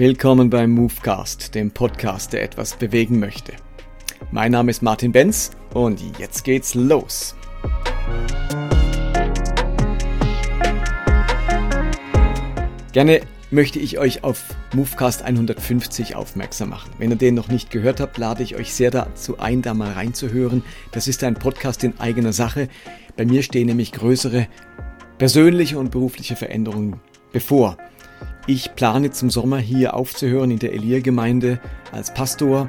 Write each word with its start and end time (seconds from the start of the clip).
Willkommen 0.00 0.48
beim 0.48 0.70
Movecast, 0.70 1.54
dem 1.54 1.72
Podcast, 1.72 2.32
der 2.32 2.42
etwas 2.42 2.74
bewegen 2.74 3.20
möchte. 3.20 3.52
Mein 4.32 4.50
Name 4.50 4.70
ist 4.70 4.80
Martin 4.80 5.12
Benz 5.12 5.50
und 5.74 6.00
jetzt 6.18 6.42
geht's 6.42 6.74
los. 6.74 7.36
Gerne 12.92 13.20
möchte 13.50 13.78
ich 13.78 13.98
euch 13.98 14.24
auf 14.24 14.42
Movecast 14.72 15.20
150 15.20 16.16
aufmerksam 16.16 16.70
machen. 16.70 16.92
Wenn 16.96 17.10
ihr 17.10 17.16
den 17.16 17.34
noch 17.34 17.48
nicht 17.48 17.70
gehört 17.70 18.00
habt, 18.00 18.16
lade 18.16 18.42
ich 18.42 18.56
euch 18.56 18.72
sehr 18.72 18.90
dazu 18.90 19.38
ein, 19.38 19.60
da 19.60 19.74
mal 19.74 19.92
reinzuhören. 19.92 20.64
Das 20.92 21.08
ist 21.08 21.22
ein 21.24 21.34
Podcast 21.34 21.84
in 21.84 22.00
eigener 22.00 22.32
Sache. 22.32 22.68
Bei 23.18 23.26
mir 23.26 23.42
stehen 23.42 23.66
nämlich 23.66 23.92
größere 23.92 24.48
persönliche 25.18 25.78
und 25.78 25.90
berufliche 25.90 26.36
Veränderungen 26.36 27.00
bevor. 27.32 27.76
Ich 28.52 28.74
plane 28.74 29.12
zum 29.12 29.30
Sommer 29.30 29.58
hier 29.58 29.94
aufzuhören 29.94 30.50
in 30.50 30.58
der 30.58 30.72
Elia-Gemeinde 30.72 31.60
als 31.92 32.12
Pastor. 32.12 32.68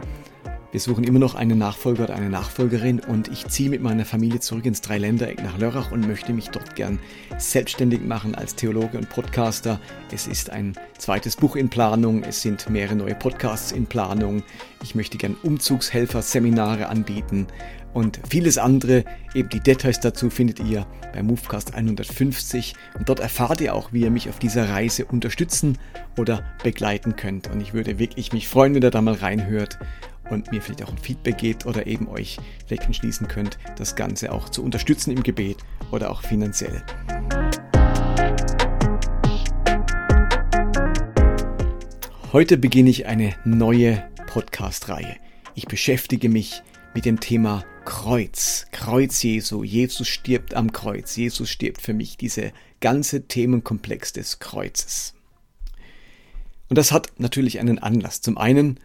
Wir 0.70 0.80
suchen 0.80 1.04
immer 1.04 1.18
noch 1.18 1.34
einen 1.34 1.58
Nachfolger 1.58 2.04
oder 2.04 2.14
eine 2.14 2.30
Nachfolgerin 2.30 3.00
und 3.00 3.30
ich 3.30 3.48
ziehe 3.48 3.72
mit 3.72 3.82
meiner 3.82 4.06
Familie 4.06 4.40
zurück 4.40 4.68
ins 4.68 4.82
Dreiländereck 4.82 5.44
nach 5.44 5.58
Lörrach 5.58 5.92
und 5.92 6.08
möchte 6.08 6.34
mich 6.34 6.50
dort 6.50 6.76
gern 6.76 7.00
selbstständig 7.40 8.02
machen 8.02 8.36
als 8.36 8.54
Theologe 8.54 8.96
und 8.96 9.10
Podcaster. 9.10 9.80
Es 10.14 10.28
ist 10.28 10.52
ein 10.52 10.76
zweites 11.00 11.36
Buch 11.36 11.56
in 11.56 11.70
Planung, 11.70 12.24
es 12.24 12.44
sind 12.44 12.70
mehrere 12.70 12.96
neue 12.96 13.16
Podcasts 13.16 13.72
in 13.72 13.88
Planung. 13.88 14.44
Ich 14.84 14.94
möchte 14.94 15.18
gern 15.18 15.36
Umzugshelfer-Seminare 15.42 16.90
anbieten 16.90 17.48
und 17.94 18.20
vieles 18.30 18.58
andere. 18.58 19.04
Eben 19.34 19.50
die 19.50 19.60
Details 19.60 20.00
dazu 20.00 20.30
findet 20.30 20.60
ihr 20.60 20.86
bei 21.14 21.24
Movecast 21.24 21.74
150 21.74 22.74
und 22.98 23.10
dort 23.10 23.20
erfahrt 23.20 23.62
ihr 23.62 23.76
auch, 23.76 23.94
wie 23.94 24.02
ihr 24.02 24.12
mich 24.12 24.30
auf 24.30 24.40
dieser 24.40 24.70
Reise 24.70 25.06
unterstützen 25.06 25.78
oder 26.18 26.44
begleiten 26.64 27.16
könnt. 27.16 27.50
Und 27.50 27.62
ich 27.62 27.74
würde 27.74 28.00
wirklich 28.00 28.34
mich 28.34 28.48
freuen, 28.48 28.76
wenn 28.76 28.84
ihr 28.84 28.92
da 28.92 29.02
mal 29.02 29.16
reinhört 29.16 29.78
und 30.30 30.52
mir 30.52 30.62
vielleicht 30.62 30.84
auch 30.84 30.92
ein 30.92 30.98
Feedback 30.98 31.38
gebt 31.38 31.66
oder 31.66 31.88
eben 31.88 32.08
euch 32.08 32.38
vielleicht 32.66 32.86
entschließen 32.86 33.28
könnt, 33.28 33.58
das 33.78 33.96
Ganze 33.96 34.32
auch 34.32 34.50
zu 34.50 34.64
unterstützen 34.64 35.12
im 35.12 35.24
Gebet 35.24 35.58
oder 35.92 36.10
auch 36.10 36.22
finanziell. 36.22 36.82
Heute 42.32 42.58
beginne 42.58 42.90
ich 42.90 43.08
eine 43.08 43.36
neue 43.44 44.10
Podcast-Reihe. 44.28 45.18
Ich 45.54 45.66
beschäftige 45.66 46.30
mich 46.30 46.64
mit 46.94 47.04
dem 47.04 47.20
Thema 47.20 47.66
Kreuz, 47.92 48.68
Kreuz 48.72 49.22
Jesu, 49.22 49.66
Jesus 49.66 50.08
stirbt 50.08 50.54
am 50.54 50.72
Kreuz, 50.72 51.18
Jesus 51.18 51.50
stirbt 51.50 51.82
für 51.82 51.94
mich, 51.94 52.16
diese 52.16 52.54
ganze 52.80 53.28
Themenkomplex 53.28 54.14
des 54.14 54.40
Kreuzes. 54.40 55.14
Und 56.70 56.78
das 56.78 56.94
hat 56.94 57.12
natürlich 57.18 57.60
einen 57.60 57.80
Anlass. 57.80 58.22
Zum 58.22 58.38
einen 58.38 58.80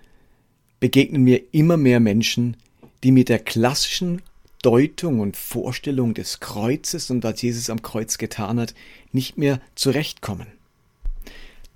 begegnen 0.81 1.23
mir 1.23 1.41
immer 1.55 1.77
mehr 1.77 2.01
Menschen, 2.01 2.57
die 3.05 3.13
mit 3.13 3.29
der 3.29 3.39
klassischen 3.39 4.23
Deutung 4.63 5.21
und 5.21 5.37
Vorstellung 5.37 6.13
des 6.13 6.41
Kreuzes 6.41 7.09
und 7.09 7.23
was 7.23 7.41
Jesus 7.41 7.71
am 7.71 7.83
Kreuz 7.83 8.19
getan 8.19 8.59
hat, 8.59 8.75
nicht 9.13 9.39
mehr 9.39 9.61
zurechtkommen 9.77 10.49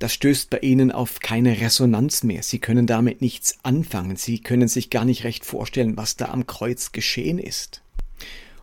das 0.00 0.14
stößt 0.14 0.48
bei 0.48 0.58
ihnen 0.60 0.90
auf 0.90 1.20
keine 1.20 1.60
Resonanz 1.60 2.24
mehr. 2.24 2.42
Sie 2.42 2.58
können 2.58 2.86
damit 2.86 3.20
nichts 3.20 3.58
anfangen. 3.62 4.16
Sie 4.16 4.40
können 4.40 4.66
sich 4.66 4.88
gar 4.88 5.04
nicht 5.04 5.24
recht 5.24 5.44
vorstellen, 5.44 5.96
was 5.98 6.16
da 6.16 6.30
am 6.30 6.46
Kreuz 6.46 6.92
geschehen 6.92 7.38
ist. 7.38 7.82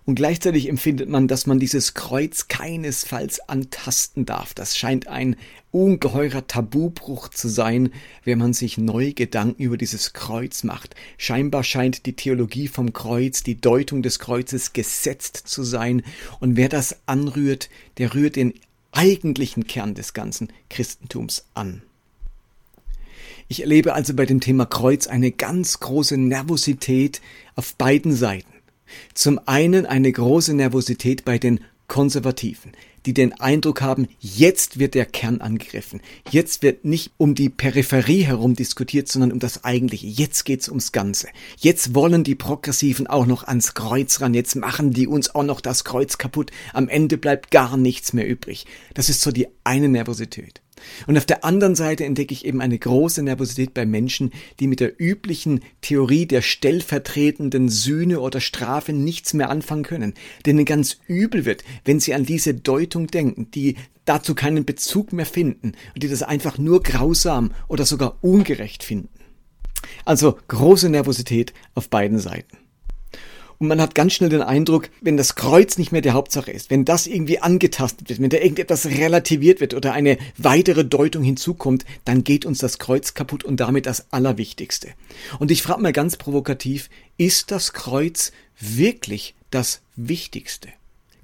Und 0.04 0.16
gleichzeitig 0.16 0.68
empfindet 0.70 1.10
man, 1.10 1.28
dass 1.28 1.48
man 1.48 1.60
dieses 1.60 1.94
Kreuz 1.94 2.48
keinesfalls 2.48 3.42
antasten 3.42 4.26
darf. 4.26 4.54
Das 4.54 4.78
scheint 4.78 5.08
ein 5.08 5.36
ungeheurer 5.72 6.48
Tabubruch 6.48 7.28
zu 7.28 7.50
sein, 7.50 7.92
wenn 8.24 8.40
man 8.40 8.54
sich 8.54 8.78
neue 8.78 9.14
Gedanken 9.14 9.62
über 9.62 9.78
dieses 9.78 10.14
Kreuz 10.14 10.64
macht. 10.64 10.96
Scheinbar 11.18 11.64
scheint 11.64 12.06
die 12.06 12.16
Theologie 12.16 12.68
vom 12.68 12.94
Kreuz, 12.94 13.44
die 13.44 13.60
Deutung 13.60 14.02
des 14.02 14.18
Kreuzes 14.18 14.74
gesetzt 14.74 15.44
zu 15.46 15.64
sein. 15.64 16.04
Und 16.40 16.56
wer 16.56 16.70
das 16.70 17.02
anrührt, 17.06 17.70
der 17.98 18.16
rührt 18.16 18.38
den 18.38 18.54
eigentlichen 18.98 19.68
Kern 19.68 19.94
des 19.94 20.14
ganzen 20.14 20.52
Christentums 20.72 21.46
an. 21.54 21.84
Ich 23.48 23.62
erlebe 23.62 23.94
also 23.94 24.14
bei 24.16 24.26
dem 24.26 24.42
Thema 24.42 24.66
Kreuz 24.66 25.06
eine 25.06 25.32
ganz 25.32 25.80
große 25.80 26.18
Nervosität 26.18 27.22
auf 27.56 27.76
beiden 27.76 28.14
Seiten. 28.14 28.52
Zum 29.14 29.40
einen 29.46 29.86
eine 29.86 30.12
große 30.12 30.54
Nervosität 30.54 31.26
bei 31.26 31.38
den 31.38 31.60
Konservativen, 31.88 32.72
die 33.08 33.14
den 33.14 33.32
Eindruck 33.40 33.82
haben, 33.82 34.08
jetzt 34.20 34.80
wird 34.80 34.94
der 34.94 35.06
Kern 35.06 35.40
angegriffen. 35.40 36.02
Jetzt 36.30 36.62
wird 36.62 36.84
nicht 36.84 37.12
um 37.16 37.36
die 37.36 37.50
Peripherie 37.50 38.24
herum 38.24 38.54
diskutiert, 38.54 39.08
sondern 39.08 39.32
um 39.32 39.40
das 39.40 39.64
Eigentliche. 39.64 40.08
Jetzt 40.08 40.44
geht's 40.44 40.68
ums 40.68 40.92
Ganze. 40.92 41.30
Jetzt 41.58 41.96
wollen 41.96 42.26
die 42.26 42.36
Progressiven 42.36 43.08
auch 43.08 43.26
noch 43.26 43.46
ans 43.46 43.74
Kreuz 43.74 44.20
ran. 44.20 44.34
Jetzt 44.34 44.58
machen 44.58 44.92
die 44.92 45.08
uns 45.08 45.34
auch 45.34 45.44
noch 45.44 45.62
das 45.62 45.86
Kreuz 45.86 46.18
kaputt. 46.18 46.52
Am 46.74 46.90
Ende 46.90 47.18
bleibt 47.18 47.50
gar 47.50 47.78
nichts 47.78 48.12
mehr 48.12 48.28
übrig. 48.28 48.66
Das 48.94 49.08
ist 49.08 49.22
so 49.22 49.32
die 49.32 49.48
eine 49.64 49.88
Nervosität. 49.88 50.62
Und 51.06 51.18
auf 51.18 51.26
der 51.26 51.44
anderen 51.44 51.76
Seite 51.76 52.06
entdecke 52.06 52.34
ich 52.34 52.46
eben 52.46 52.62
eine 52.62 52.78
große 52.78 53.24
Nervosität 53.24 53.74
bei 53.74 53.86
Menschen, 53.86 54.32
die 54.60 54.68
mit 54.68 54.80
der 54.80 55.00
üblichen 55.00 55.62
Theorie 55.82 56.26
der 56.26 56.42
stellvertretenden 56.42 57.70
Sühne 57.70 58.20
oder 58.20 58.40
Strafe 58.40 58.94
nichts 58.94 59.34
mehr 59.34 59.50
anfangen 59.50 59.84
können, 59.84 60.14
denen 60.46 60.66
ganz 60.66 60.98
übel 61.08 61.46
wird, 61.46 61.64
wenn 61.86 62.00
sie 62.00 62.14
an 62.14 62.26
diese 62.26 62.54
Deutung 62.54 63.08
denken, 63.08 63.52
die 63.52 63.76
dazu 64.06 64.36
keinen 64.36 64.66
Bezug 64.66 65.14
mehr 65.14 65.26
finden 65.26 65.74
und 65.94 66.04
die 66.04 66.08
das 66.08 66.24
einfach 66.24 66.58
nur 66.58 66.82
grausam 66.82 67.52
oder 67.68 67.86
sogar 67.86 68.18
ungerecht 68.22 68.84
finden. 68.84 69.10
Also 70.06 70.38
große 70.48 70.90
Nervosität 70.90 71.54
auf 71.76 71.90
beiden 71.90 72.20
Seiten. 72.20 72.58
Und 73.60 73.68
man 73.68 73.82
hat 73.82 73.96
ganz 73.96 74.14
schnell 74.14 74.30
den 74.30 74.44
Eindruck, 74.44 74.90
wenn 75.02 75.18
das 75.18 75.36
Kreuz 75.36 75.78
nicht 75.78 75.92
mehr 75.92 76.02
die 76.02 76.12
Hauptsache 76.12 76.52
ist, 76.52 76.70
wenn 76.70 76.86
das 76.86 77.08
irgendwie 77.08 77.40
angetastet 77.40 78.08
wird, 78.10 78.22
wenn 78.22 78.30
da 78.30 78.38
irgendetwas 78.38 78.86
relativiert 78.86 79.62
wird 79.62 79.74
oder 79.74 79.94
eine 79.94 80.18
weitere 80.38 80.86
Deutung 80.86 81.24
hinzukommt, 81.24 81.86
dann 82.06 82.24
geht 82.24 82.46
uns 82.46 82.60
das 82.60 82.78
Kreuz 82.78 83.16
kaputt 83.16 83.44
und 83.44 83.60
damit 83.60 83.88
das 83.88 84.12
Allerwichtigste. 84.12 84.90
Und 85.40 85.50
ich 85.50 85.64
frage 85.64 85.82
mal 85.82 85.94
ganz 85.94 86.18
provokativ, 86.18 86.90
ist 87.18 87.50
das 87.50 87.74
Kreuz 87.74 88.32
wirklich 88.60 89.34
das 89.50 89.82
Wichtigste? 89.96 90.70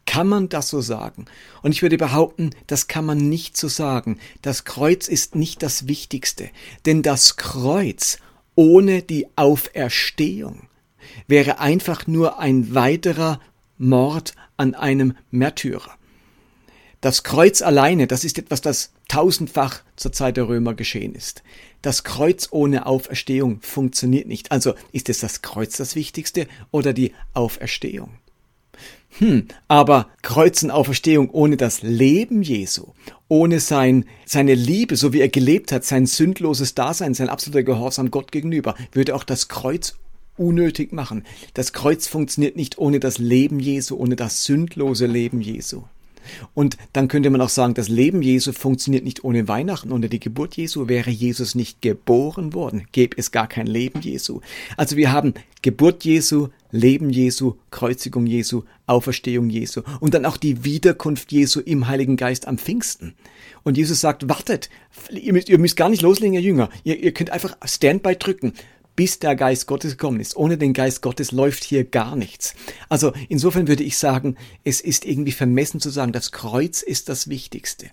Kann 0.05 0.27
man 0.27 0.49
das 0.49 0.69
so 0.69 0.81
sagen? 0.81 1.25
Und 1.61 1.71
ich 1.71 1.81
würde 1.81 1.97
behaupten, 1.97 2.49
das 2.67 2.87
kann 2.87 3.05
man 3.05 3.17
nicht 3.17 3.55
so 3.57 3.67
sagen. 3.67 4.19
Das 4.41 4.65
Kreuz 4.65 5.07
ist 5.07 5.35
nicht 5.35 5.63
das 5.63 5.87
Wichtigste, 5.87 6.49
denn 6.85 7.03
das 7.03 7.37
Kreuz 7.37 8.17
ohne 8.55 9.01
die 9.01 9.27
Auferstehung 9.35 10.67
wäre 11.27 11.59
einfach 11.59 12.07
nur 12.07 12.39
ein 12.39 12.73
weiterer 12.75 13.39
Mord 13.77 14.33
an 14.57 14.75
einem 14.75 15.15
Märtyrer. 15.31 15.97
Das 17.01 17.23
Kreuz 17.23 17.61
alleine, 17.61 18.07
das 18.07 18.23
ist 18.23 18.37
etwas, 18.37 18.61
das 18.61 18.93
tausendfach 19.09 19.81
zur 19.97 20.13
Zeit 20.13 20.37
der 20.37 20.47
Römer 20.47 20.73
geschehen 20.73 21.15
ist. 21.15 21.43
Das 21.81 22.05
Kreuz 22.05 22.47
ohne 22.51 22.85
Auferstehung 22.85 23.59
funktioniert 23.59 24.25
nicht. 24.25 24.53
Also 24.53 24.73
ist 24.93 25.09
es 25.09 25.19
das 25.19 25.41
Kreuz 25.41 25.75
das 25.75 25.95
Wichtigste 25.95 26.47
oder 26.71 26.93
die 26.93 27.13
Auferstehung? 27.33 28.11
Hm, 29.19 29.49
aber 29.67 30.07
Kreuzenauferstehung 30.21 31.29
ohne 31.29 31.57
das 31.57 31.81
Leben 31.81 32.41
Jesu, 32.41 32.93
ohne 33.27 33.59
sein, 33.59 34.05
seine 34.25 34.55
Liebe, 34.55 34.95
so 34.95 35.13
wie 35.13 35.19
er 35.19 35.29
gelebt 35.29 35.71
hat, 35.71 35.83
sein 35.83 36.05
sündloses 36.05 36.73
Dasein, 36.73 37.13
sein 37.13 37.29
absoluter 37.29 37.63
Gehorsam 37.63 38.11
Gott 38.11 38.31
gegenüber, 38.31 38.75
würde 38.91 39.13
auch 39.13 39.23
das 39.23 39.49
Kreuz 39.49 39.95
unnötig 40.37 40.93
machen. 40.93 41.23
Das 41.53 41.73
Kreuz 41.73 42.07
funktioniert 42.07 42.55
nicht 42.55 42.77
ohne 42.77 42.99
das 42.99 43.17
Leben 43.17 43.59
Jesu, 43.59 43.95
ohne 43.97 44.15
das 44.15 44.43
sündlose 44.43 45.05
Leben 45.05 45.41
Jesu. 45.41 45.83
Und 46.53 46.77
dann 46.93 47.07
könnte 47.07 47.29
man 47.29 47.41
auch 47.41 47.49
sagen, 47.49 47.73
das 47.73 47.89
Leben 47.89 48.21
Jesu 48.21 48.53
funktioniert 48.53 49.03
nicht 49.03 49.23
ohne 49.23 49.47
Weihnachten. 49.47 49.91
Ohne 49.91 50.09
die 50.09 50.19
Geburt 50.19 50.55
Jesu 50.55 50.87
wäre 50.87 51.09
Jesus 51.09 51.55
nicht 51.55 51.81
geboren 51.81 52.53
worden, 52.53 52.87
gäbe 52.91 53.17
es 53.17 53.31
gar 53.31 53.47
kein 53.47 53.67
Leben 53.67 54.01
Jesu. 54.01 54.41
Also 54.77 54.95
wir 54.95 55.11
haben 55.11 55.33
Geburt 55.61 56.03
Jesu, 56.03 56.49
Leben 56.71 57.09
Jesu, 57.09 57.55
Kreuzigung 57.71 58.25
Jesu, 58.25 58.63
Auferstehung 58.87 59.49
Jesu 59.49 59.81
und 59.99 60.13
dann 60.13 60.25
auch 60.25 60.37
die 60.37 60.63
Wiederkunft 60.63 61.31
Jesu 61.31 61.59
im 61.59 61.87
Heiligen 61.87 62.17
Geist 62.17 62.47
am 62.47 62.57
Pfingsten. 62.57 63.13
Und 63.63 63.77
Jesus 63.77 64.01
sagt, 64.01 64.27
wartet, 64.27 64.69
ihr 65.09 65.31
müsst, 65.31 65.47
ihr 65.47 65.57
müsst 65.57 65.77
gar 65.77 65.87
nicht 65.87 66.01
loslegen, 66.01 66.33
ihr 66.33 66.41
Jünger. 66.41 66.69
Ihr, 66.83 67.01
ihr 67.01 67.13
könnt 67.13 67.29
einfach 67.29 67.55
Standby 67.63 68.17
drücken 68.17 68.53
bis 68.95 69.19
der 69.19 69.35
Geist 69.35 69.67
Gottes 69.67 69.97
gekommen 69.97 70.19
ist. 70.19 70.35
Ohne 70.35 70.57
den 70.57 70.73
Geist 70.73 71.01
Gottes 71.01 71.31
läuft 71.31 71.63
hier 71.63 71.83
gar 71.83 72.15
nichts. 72.15 72.55
Also 72.89 73.13
insofern 73.29 73.67
würde 73.67 73.83
ich 73.83 73.97
sagen, 73.97 74.35
es 74.63 74.81
ist 74.81 75.05
irgendwie 75.05 75.31
vermessen 75.31 75.79
zu 75.79 75.89
sagen, 75.89 76.11
das 76.11 76.31
Kreuz 76.31 76.81
ist 76.81 77.09
das 77.09 77.27
Wichtigste. 77.27 77.89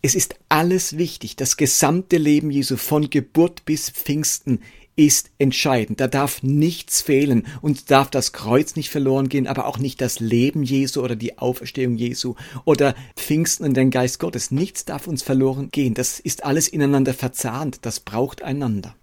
Es 0.00 0.14
ist 0.14 0.36
alles 0.48 0.96
wichtig. 0.96 1.36
Das 1.36 1.56
gesamte 1.56 2.18
Leben 2.18 2.50
Jesu 2.50 2.76
von 2.76 3.10
Geburt 3.10 3.64
bis 3.64 3.90
Pfingsten 3.90 4.60
ist 4.94 5.30
entscheidend. 5.38 6.00
Da 6.00 6.08
darf 6.08 6.42
nichts 6.42 7.02
fehlen 7.02 7.46
und 7.62 7.90
darf 7.90 8.10
das 8.10 8.32
Kreuz 8.32 8.74
nicht 8.74 8.90
verloren 8.90 9.28
gehen, 9.28 9.46
aber 9.46 9.66
auch 9.66 9.78
nicht 9.78 10.00
das 10.00 10.18
Leben 10.18 10.64
Jesu 10.64 11.02
oder 11.02 11.14
die 11.14 11.38
Auferstehung 11.38 11.96
Jesu 11.96 12.34
oder 12.64 12.94
Pfingsten 13.16 13.64
und 13.64 13.76
den 13.76 13.90
Geist 13.90 14.18
Gottes. 14.18 14.50
Nichts 14.50 14.84
darf 14.84 15.06
uns 15.06 15.22
verloren 15.22 15.70
gehen. 15.70 15.94
Das 15.94 16.18
ist 16.18 16.44
alles 16.44 16.68
ineinander 16.68 17.14
verzahnt. 17.14 17.78
Das 17.82 18.00
braucht 18.00 18.42
einander. 18.42 18.96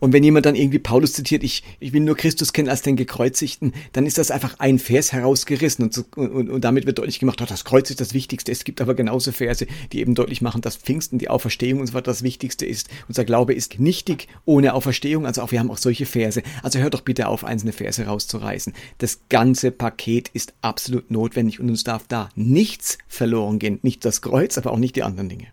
Und 0.00 0.12
wenn 0.12 0.22
jemand 0.22 0.46
dann 0.46 0.54
irgendwie 0.54 0.78
Paulus 0.78 1.12
zitiert, 1.12 1.42
ich, 1.42 1.62
ich 1.80 1.92
will 1.92 2.00
nur 2.00 2.16
Christus 2.16 2.52
kennen 2.52 2.68
als 2.68 2.82
den 2.82 2.96
Gekreuzigten, 2.96 3.72
dann 3.92 4.06
ist 4.06 4.18
das 4.18 4.30
einfach 4.30 4.58
ein 4.58 4.78
Vers 4.78 5.12
herausgerissen 5.12 5.84
und, 5.84 5.92
so, 5.92 6.04
und, 6.16 6.48
und 6.50 6.64
damit 6.64 6.86
wird 6.86 6.98
deutlich 6.98 7.18
gemacht, 7.18 7.40
oh, 7.42 7.46
das 7.46 7.64
Kreuz 7.64 7.90
ist 7.90 8.00
das 8.00 8.14
Wichtigste. 8.14 8.52
Es 8.52 8.64
gibt 8.64 8.80
aber 8.80 8.94
genauso 8.94 9.32
Verse, 9.32 9.66
die 9.92 10.00
eben 10.00 10.14
deutlich 10.14 10.42
machen, 10.42 10.60
dass 10.60 10.76
Pfingsten, 10.76 11.18
die 11.18 11.28
Auferstehung 11.28 11.80
und 11.80 11.86
so 11.86 11.94
weiter 11.94 12.10
das 12.10 12.22
Wichtigste 12.22 12.66
ist. 12.66 12.88
Unser 13.08 13.24
Glaube 13.24 13.54
ist 13.54 13.78
nichtig 13.78 14.28
ohne 14.44 14.74
Auferstehung. 14.74 15.26
Also 15.26 15.42
auch 15.42 15.52
wir 15.52 15.60
haben 15.60 15.70
auch 15.70 15.78
solche 15.78 16.06
Verse. 16.06 16.42
Also 16.62 16.78
hört 16.78 16.94
doch 16.94 17.02
bitte 17.02 17.28
auf, 17.28 17.44
einzelne 17.44 17.72
Verse 17.72 18.04
rauszureißen. 18.04 18.72
Das 18.98 19.20
ganze 19.28 19.70
Paket 19.70 20.28
ist 20.32 20.54
absolut 20.62 21.10
notwendig 21.10 21.60
und 21.60 21.68
uns 21.68 21.84
darf 21.84 22.04
da 22.08 22.28
nichts 22.34 22.98
verloren 23.08 23.58
gehen. 23.58 23.78
Nicht 23.82 24.04
das 24.04 24.22
Kreuz, 24.22 24.58
aber 24.58 24.72
auch 24.72 24.78
nicht 24.78 24.96
die 24.96 25.02
anderen 25.02 25.28
Dinge. 25.28 25.46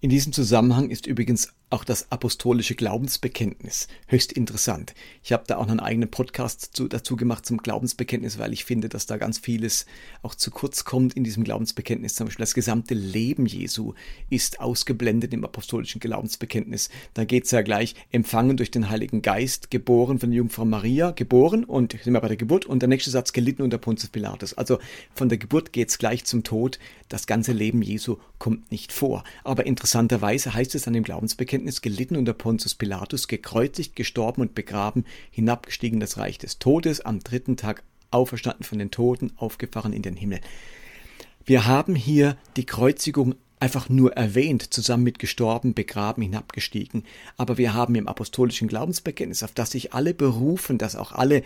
In 0.00 0.10
diesem 0.10 0.34
Zusammenhang 0.34 0.90
ist 0.90 1.06
übrigens 1.06 1.54
auch 1.74 1.84
das 1.84 2.12
apostolische 2.12 2.76
Glaubensbekenntnis 2.76 3.88
höchst 4.06 4.32
interessant. 4.32 4.94
Ich 5.24 5.32
habe 5.32 5.42
da 5.48 5.56
auch 5.56 5.66
einen 5.66 5.80
eigenen 5.80 6.08
Podcast 6.08 6.70
zu, 6.76 6.86
dazu 6.86 7.16
gemacht 7.16 7.44
zum 7.44 7.56
Glaubensbekenntnis, 7.56 8.38
weil 8.38 8.52
ich 8.52 8.64
finde, 8.64 8.88
dass 8.88 9.06
da 9.06 9.16
ganz 9.16 9.40
vieles 9.40 9.84
auch 10.22 10.36
zu 10.36 10.52
kurz 10.52 10.84
kommt 10.84 11.14
in 11.14 11.24
diesem 11.24 11.42
Glaubensbekenntnis. 11.42 12.14
Zum 12.14 12.28
Beispiel 12.28 12.44
das 12.44 12.54
gesamte 12.54 12.94
Leben 12.94 13.46
Jesu 13.46 13.94
ist 14.30 14.60
ausgeblendet 14.60 15.34
im 15.34 15.44
apostolischen 15.44 16.00
Glaubensbekenntnis. 16.00 16.90
Da 17.12 17.24
geht 17.24 17.46
es 17.46 17.50
ja 17.50 17.62
gleich 17.62 17.96
empfangen 18.12 18.56
durch 18.56 18.70
den 18.70 18.88
Heiligen 18.88 19.20
Geist, 19.20 19.72
geboren 19.72 20.20
von 20.20 20.30
der 20.30 20.36
Jungfrau 20.36 20.64
Maria, 20.64 21.10
geboren 21.10 21.64
und 21.64 21.98
sind 22.00 22.12
wir 22.12 22.20
bei 22.20 22.28
der 22.28 22.36
Geburt 22.36 22.66
und 22.66 22.82
der 22.82 22.88
nächste 22.88 23.10
Satz 23.10 23.32
gelitten 23.32 23.62
unter 23.62 23.78
Pontius 23.78 24.10
Pilatus. 24.10 24.54
Also 24.54 24.78
von 25.12 25.28
der 25.28 25.38
Geburt 25.38 25.72
geht 25.72 25.88
es 25.88 25.98
gleich 25.98 26.24
zum 26.24 26.44
Tod. 26.44 26.78
Das 27.08 27.26
ganze 27.26 27.52
Leben 27.52 27.82
Jesu 27.82 28.18
kommt 28.38 28.70
nicht 28.70 28.92
vor. 28.92 29.24
Aber 29.42 29.66
interessanterweise 29.66 30.54
heißt 30.54 30.76
es 30.76 30.82
dann 30.82 30.94
im 30.94 31.02
Glaubensbekenntnis, 31.02 31.63
gelitten 31.82 32.16
unter 32.16 32.32
Pontius 32.32 32.74
Pilatus, 32.74 33.28
gekreuzigt, 33.28 33.96
gestorben 33.96 34.42
und 34.42 34.54
begraben, 34.54 35.04
hinabgestiegen 35.30 36.00
das 36.00 36.18
Reich 36.18 36.38
des 36.38 36.58
Todes, 36.58 37.00
am 37.00 37.20
dritten 37.20 37.56
Tag 37.56 37.82
auferstanden 38.10 38.64
von 38.64 38.78
den 38.78 38.90
Toten, 38.90 39.32
aufgefahren 39.36 39.92
in 39.92 40.02
den 40.02 40.16
Himmel. 40.16 40.40
Wir 41.44 41.66
haben 41.66 41.94
hier 41.94 42.36
die 42.56 42.64
Kreuzigung 42.64 43.34
einfach 43.60 43.88
nur 43.88 44.12
erwähnt, 44.12 44.74
zusammen 44.74 45.04
mit 45.04 45.18
gestorben, 45.18 45.72
begraben, 45.74 46.22
hinabgestiegen. 46.22 47.04
Aber 47.38 47.56
wir 47.56 47.72
haben 47.72 47.94
im 47.94 48.08
apostolischen 48.08 48.68
Glaubensbekenntnis, 48.68 49.42
auf 49.42 49.52
das 49.52 49.70
sich 49.70 49.94
alle 49.94 50.12
berufen, 50.12 50.76
dass 50.76 50.96
auch 50.96 51.12
alle 51.12 51.42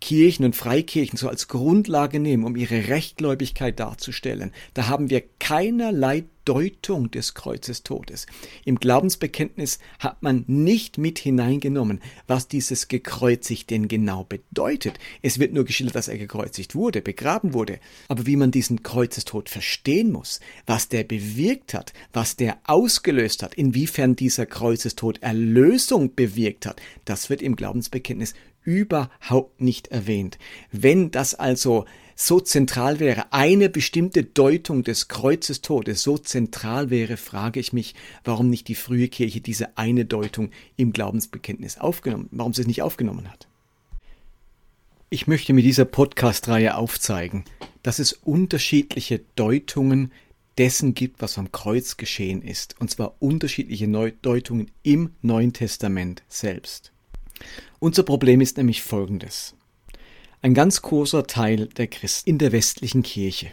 Kirchen 0.00 0.44
und 0.44 0.56
Freikirchen 0.56 1.16
so 1.16 1.28
als 1.28 1.46
Grundlage 1.46 2.18
nehmen, 2.18 2.44
um 2.44 2.56
ihre 2.56 2.88
Rechtgläubigkeit 2.88 3.78
darzustellen. 3.78 4.52
Da 4.74 4.88
haben 4.88 5.10
wir 5.10 5.22
keinerlei 5.38 6.24
Deutung 6.50 7.12
des 7.12 7.34
Kreuzestodes. 7.34 8.26
Im 8.64 8.80
Glaubensbekenntnis 8.80 9.78
hat 10.00 10.20
man 10.20 10.42
nicht 10.48 10.98
mit 10.98 11.20
hineingenommen, 11.20 12.00
was 12.26 12.48
dieses 12.48 12.88
gekreuzigt 12.88 13.70
denn 13.70 13.86
genau 13.86 14.24
bedeutet. 14.24 14.98
Es 15.22 15.38
wird 15.38 15.52
nur 15.52 15.64
geschildert, 15.64 15.94
dass 15.94 16.08
er 16.08 16.18
gekreuzigt 16.18 16.74
wurde, 16.74 17.02
begraben 17.02 17.54
wurde. 17.54 17.78
Aber 18.08 18.26
wie 18.26 18.34
man 18.34 18.50
diesen 18.50 18.82
Kreuzestod 18.82 19.48
verstehen 19.48 20.10
muss, 20.10 20.40
was 20.66 20.88
der 20.88 21.04
bewirkt 21.04 21.72
hat, 21.72 21.92
was 22.12 22.34
der 22.34 22.58
ausgelöst 22.64 23.44
hat, 23.44 23.54
inwiefern 23.54 24.16
dieser 24.16 24.44
Kreuzestod 24.44 25.22
Erlösung 25.22 26.16
bewirkt 26.16 26.66
hat, 26.66 26.82
das 27.04 27.30
wird 27.30 27.42
im 27.42 27.54
Glaubensbekenntnis 27.54 28.34
überhaupt 28.64 29.60
nicht 29.60 29.86
erwähnt. 29.88 30.36
Wenn 30.72 31.12
das 31.12 31.36
also 31.36 31.84
so 32.26 32.38
zentral 32.38 33.00
wäre, 33.00 33.32
eine 33.32 33.70
bestimmte 33.70 34.24
Deutung 34.24 34.84
des 34.84 35.08
Kreuzestodes 35.08 36.02
so 36.02 36.18
zentral 36.18 36.90
wäre, 36.90 37.16
frage 37.16 37.60
ich 37.60 37.72
mich, 37.72 37.94
warum 38.24 38.50
nicht 38.50 38.68
die 38.68 38.74
frühe 38.74 39.08
Kirche 39.08 39.40
diese 39.40 39.78
eine 39.78 40.04
Deutung 40.04 40.50
im 40.76 40.92
Glaubensbekenntnis 40.92 41.78
aufgenommen, 41.78 42.28
warum 42.30 42.52
sie 42.52 42.60
es 42.60 42.68
nicht 42.68 42.82
aufgenommen 42.82 43.30
hat. 43.30 43.48
Ich 45.08 45.28
möchte 45.28 45.54
mit 45.54 45.64
dieser 45.64 45.86
Podcast-Reihe 45.86 46.76
aufzeigen, 46.76 47.44
dass 47.82 47.98
es 47.98 48.12
unterschiedliche 48.12 49.22
Deutungen 49.34 50.12
dessen 50.58 50.92
gibt, 50.92 51.22
was 51.22 51.38
am 51.38 51.52
Kreuz 51.52 51.96
geschehen 51.96 52.42
ist, 52.42 52.78
und 52.80 52.90
zwar 52.90 53.14
unterschiedliche 53.20 53.88
Deutungen 54.20 54.70
im 54.82 55.14
Neuen 55.22 55.54
Testament 55.54 56.22
selbst. 56.28 56.92
Unser 57.78 58.02
Problem 58.02 58.42
ist 58.42 58.58
nämlich 58.58 58.82
folgendes. 58.82 59.54
Ein 60.42 60.54
ganz 60.54 60.80
großer 60.80 61.26
Teil 61.26 61.66
der 61.66 61.86
Christen 61.86 62.30
in 62.30 62.38
der 62.38 62.52
westlichen 62.52 63.02
Kirche 63.02 63.50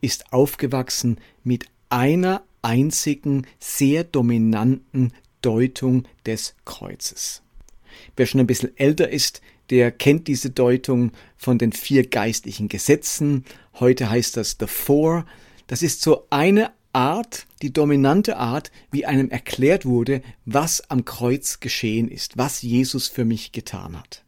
ist 0.00 0.32
aufgewachsen 0.32 1.18
mit 1.44 1.66
einer 1.90 2.42
einzigen, 2.62 3.46
sehr 3.58 4.02
dominanten 4.02 5.12
Deutung 5.42 6.04
des 6.24 6.54
Kreuzes. 6.64 7.42
Wer 8.16 8.24
schon 8.24 8.40
ein 8.40 8.46
bisschen 8.46 8.74
älter 8.78 9.10
ist, 9.10 9.42
der 9.68 9.90
kennt 9.90 10.26
diese 10.26 10.48
Deutung 10.48 11.12
von 11.36 11.58
den 11.58 11.72
vier 11.72 12.08
geistlichen 12.08 12.68
Gesetzen. 12.68 13.44
Heute 13.78 14.08
heißt 14.08 14.38
das 14.38 14.56
The 14.58 14.66
Four. 14.66 15.26
Das 15.66 15.82
ist 15.82 16.00
so 16.00 16.26
eine 16.30 16.72
Art, 16.94 17.46
die 17.60 17.74
dominante 17.74 18.38
Art, 18.38 18.72
wie 18.90 19.04
einem 19.04 19.28
erklärt 19.28 19.84
wurde, 19.84 20.22
was 20.46 20.88
am 20.88 21.04
Kreuz 21.04 21.60
geschehen 21.60 22.08
ist, 22.08 22.38
was 22.38 22.62
Jesus 22.62 23.08
für 23.08 23.26
mich 23.26 23.52
getan 23.52 23.98
hat. 23.98 24.21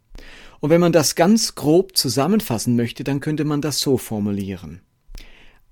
Und 0.64 0.70
wenn 0.70 0.80
man 0.80 0.92
das 0.92 1.14
ganz 1.14 1.56
grob 1.56 1.94
zusammenfassen 1.94 2.74
möchte, 2.74 3.04
dann 3.04 3.20
könnte 3.20 3.44
man 3.44 3.60
das 3.60 3.80
so 3.80 3.98
formulieren. 3.98 4.80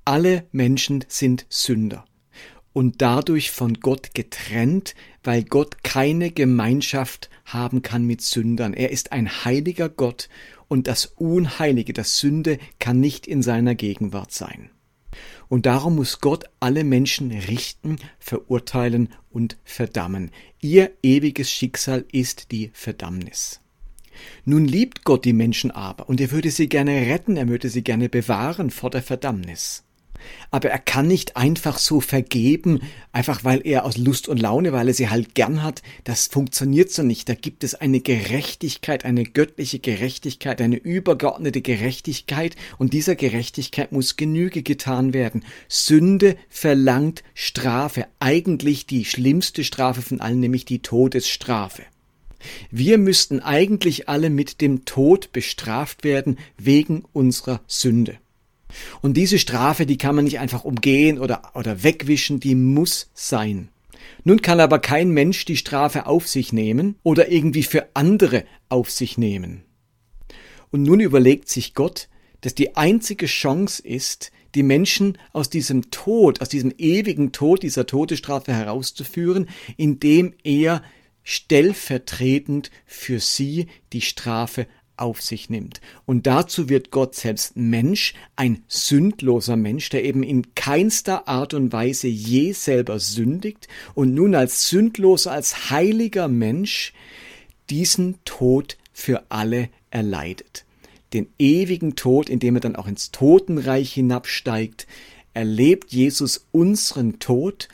Alle 0.05 0.47
Menschen 0.53 1.03
sind 1.09 1.47
Sünder 1.49 2.05
und 2.75 3.01
dadurch 3.01 3.53
von 3.53 3.81
Gott 3.81 4.13
getrennt, 4.13 4.95
weil 5.25 5.45
Gott 5.45 5.83
keine 5.83 6.31
Gemeinschaft 6.31 7.31
haben 7.47 7.81
kann 7.81 8.05
mit 8.05 8.21
Sündern. 8.21 8.75
Er 8.75 8.91
ist 8.91 9.13
ein 9.13 9.47
heiliger 9.47 9.89
Gott 9.89 10.29
und 10.69 10.89
das 10.89 11.07
Unheilige, 11.07 11.95
das 11.95 12.19
Sünde, 12.19 12.59
kann 12.79 13.01
nicht 13.01 13.27
in 13.27 13.41
seiner 13.41 13.75
Gegenwart 13.75 14.33
sein. 14.33 14.69
Und 15.49 15.65
darum 15.65 15.97
muss 15.97 16.21
Gott 16.21 16.45
alle 16.61 16.85
Menschen 16.85 17.31
richten, 17.31 17.97
verurteilen 18.19 19.09
und 19.31 19.57
verdammen. 19.65 20.33
Ihr 20.61 20.91
ewiges 21.03 21.51
Schicksal 21.51 22.05
ist 22.13 22.53
die 22.53 22.71
Verdammnis. 22.75 23.63
Nun 24.45 24.65
liebt 24.65 25.05
Gott 25.05 25.25
die 25.25 25.33
Menschen 25.33 25.71
aber, 25.71 26.09
und 26.09 26.21
er 26.21 26.31
würde 26.31 26.51
sie 26.51 26.69
gerne 26.69 27.07
retten, 27.07 27.37
er 27.37 27.49
würde 27.49 27.69
sie 27.69 27.83
gerne 27.83 28.09
bewahren 28.09 28.71
vor 28.71 28.91
der 28.91 29.03
Verdammnis 29.03 29.85
aber 30.51 30.71
er 30.71 30.79
kann 30.79 31.07
nicht 31.07 31.37
einfach 31.37 31.79
so 31.79 32.01
vergeben, 32.01 32.81
einfach 33.13 33.45
weil 33.45 33.67
er 33.67 33.85
aus 33.85 33.97
Lust 33.97 34.29
und 34.29 34.41
Laune, 34.41 34.73
weil 34.73 34.89
er 34.89 34.95
sie 34.95 35.09
halt 35.09 35.35
gern 35.35 35.63
hat. 35.63 35.83
Das 36.05 36.27
funktioniert 36.27 36.91
so 36.91 37.03
nicht. 37.03 37.29
Da 37.29 37.35
gibt 37.35 37.65
es 37.65 37.75
eine 37.75 38.01
Gerechtigkeit, 38.01 39.05
eine 39.05 39.25
göttliche 39.25 39.79
Gerechtigkeit, 39.79 40.61
eine 40.61 40.77
übergeordnete 40.77 41.63
Gerechtigkeit 41.63 42.57
und 42.79 42.93
dieser 42.93 43.17
Gerechtigkeit 43.17 43.93
muss 43.93 44.17
Genüge 44.17 44.63
getan 44.63 45.13
werden. 45.15 45.45
Sünde 45.69 46.37
verlangt 46.49 47.23
Strafe, 47.35 48.07
eigentlich 48.21 48.87
die 48.87 49.05
schlimmste 49.05 49.65
Strafe 49.65 50.03
von 50.03 50.21
allen, 50.21 50.41
nämlich 50.41 50.65
die 50.65 50.81
Todesstrafe. 50.81 51.83
Wir 52.71 52.99
müssten 52.99 53.41
eigentlich 53.41 54.09
alle 54.09 54.31
mit 54.31 54.61
dem 54.61 54.85
Tod 54.85 55.33
bestraft 55.33 56.05
werden 56.05 56.39
wegen 56.59 57.05
unserer 57.13 57.61
Sünde. 57.67 58.19
Und 59.01 59.17
diese 59.17 59.39
Strafe, 59.39 59.87
die 59.87 59.99
kann 59.99 60.15
man 60.15 60.25
nicht 60.25 60.39
einfach 60.39 60.65
umgehen 60.65 61.19
oder, 61.19 61.53
oder 61.55 61.83
wegwischen, 61.83 62.41
die 62.41 62.55
muss 62.55 63.11
sein. 63.15 63.69
Nun 64.25 64.41
kann 64.41 64.61
aber 64.61 64.79
kein 64.79 65.11
Mensch 65.11 65.45
die 65.45 65.57
Strafe 65.57 66.07
auf 66.07 66.29
sich 66.29 66.53
nehmen 66.53 66.97
oder 67.03 67.31
irgendwie 67.31 67.63
für 67.63 67.89
andere 67.95 68.45
auf 68.69 68.91
sich 68.91 69.19
nehmen. 69.19 69.63
Und 70.71 70.83
nun 70.83 71.01
überlegt 71.01 71.49
sich 71.49 71.75
Gott, 71.75 72.09
dass 72.41 72.55
die 72.55 72.77
einzige 72.77 73.27
Chance 73.27 73.83
ist, 73.87 74.33
die 74.55 74.63
Menschen 74.63 75.19
aus 75.33 75.51
diesem 75.51 75.91
Tod, 75.91 76.41
aus 76.41 76.49
diesem 76.49 76.73
ewigen 76.77 77.33
Tod, 77.33 77.63
dieser 77.63 77.87
Todesstrafe 77.87 78.53
herauszuführen, 78.53 79.49
indem 79.77 80.35
er 80.43 80.83
stellvertretend 81.25 82.71
für 82.87 83.21
sie 83.21 83.67
die 83.93 84.01
Strafe 84.01 84.67
auf 84.97 85.21
sich 85.21 85.51
nimmt. 85.51 85.81
Und 86.07 86.27
dazu 86.27 86.69
wird 86.69 86.91
Gott 86.91 87.15
selbst 87.15 87.57
Mensch, 87.57 88.15
ein 88.37 88.63
sündloser 88.69 89.57
Mensch, 89.57 89.89
der 89.89 90.05
eben 90.05 90.23
in 90.23 90.55
keinster 90.55 91.29
Art 91.29 91.55
und 91.55 91.73
Weise 91.73 92.09
je 92.09 92.53
selber 92.53 92.99
sündigt 92.99 93.69
und 93.95 94.15
nun 94.15 94.35
als 94.35 94.69
sündloser, 94.69 95.33
als 95.33 95.71
heiliger 95.71 96.29
Mensch 96.29 96.93
diesen 97.71 98.19
Tod 98.25 98.77
für 98.93 99.25
alle 99.31 99.71
erleidet. 99.91 100.65
Den 101.13 101.29
ewigen 101.39 101.97
Tod, 101.97 102.29
indem 102.29 102.57
er 102.57 102.61
dann 102.61 102.77
auch 102.77 102.87
ins 102.87 103.11
Totenreich 103.11 103.93
hinabsteigt, 103.93 104.87
erlebt 105.35 105.93
Jesus 105.93 106.47
unseren 106.53 107.19
Tod. 107.19 107.69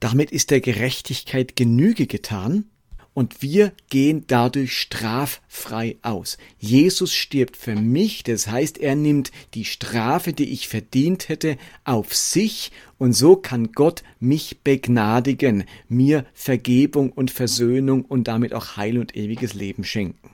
Damit 0.00 0.30
ist 0.30 0.50
der 0.50 0.60
Gerechtigkeit 0.60 1.56
Genüge 1.56 2.06
getan 2.06 2.64
und 3.14 3.42
wir 3.42 3.72
gehen 3.88 4.24
dadurch 4.26 4.78
straffrei 4.78 5.96
aus. 6.02 6.38
Jesus 6.58 7.14
stirbt 7.14 7.56
für 7.56 7.74
mich, 7.74 8.22
das 8.22 8.46
heißt, 8.46 8.78
er 8.78 8.94
nimmt 8.94 9.32
die 9.54 9.64
Strafe, 9.64 10.32
die 10.32 10.50
ich 10.50 10.68
verdient 10.68 11.28
hätte, 11.28 11.56
auf 11.84 12.14
sich 12.14 12.72
und 12.98 13.12
so 13.12 13.36
kann 13.36 13.72
Gott 13.72 14.02
mich 14.20 14.60
begnadigen, 14.62 15.64
mir 15.88 16.24
Vergebung 16.34 17.10
und 17.10 17.30
Versöhnung 17.30 18.04
und 18.04 18.28
damit 18.28 18.54
auch 18.54 18.76
Heil 18.76 18.98
und 18.98 19.16
ewiges 19.16 19.54
Leben 19.54 19.84
schenken. 19.84 20.30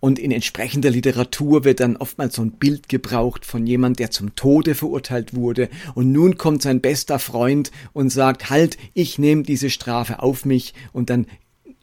Und 0.00 0.20
in 0.20 0.30
entsprechender 0.30 0.90
Literatur 0.90 1.64
wird 1.64 1.80
dann 1.80 1.96
oftmals 1.96 2.36
so 2.36 2.42
ein 2.42 2.52
Bild 2.52 2.88
gebraucht 2.88 3.44
von 3.44 3.66
jemand, 3.66 3.98
der 3.98 4.12
zum 4.12 4.36
Tode 4.36 4.76
verurteilt 4.76 5.34
wurde. 5.34 5.68
Und 5.94 6.12
nun 6.12 6.38
kommt 6.38 6.62
sein 6.62 6.80
bester 6.80 7.18
Freund 7.18 7.72
und 7.92 8.10
sagt, 8.10 8.48
halt, 8.48 8.78
ich 8.94 9.18
nehme 9.18 9.42
diese 9.42 9.70
Strafe 9.70 10.22
auf 10.22 10.44
mich. 10.44 10.72
Und 10.92 11.10
dann 11.10 11.26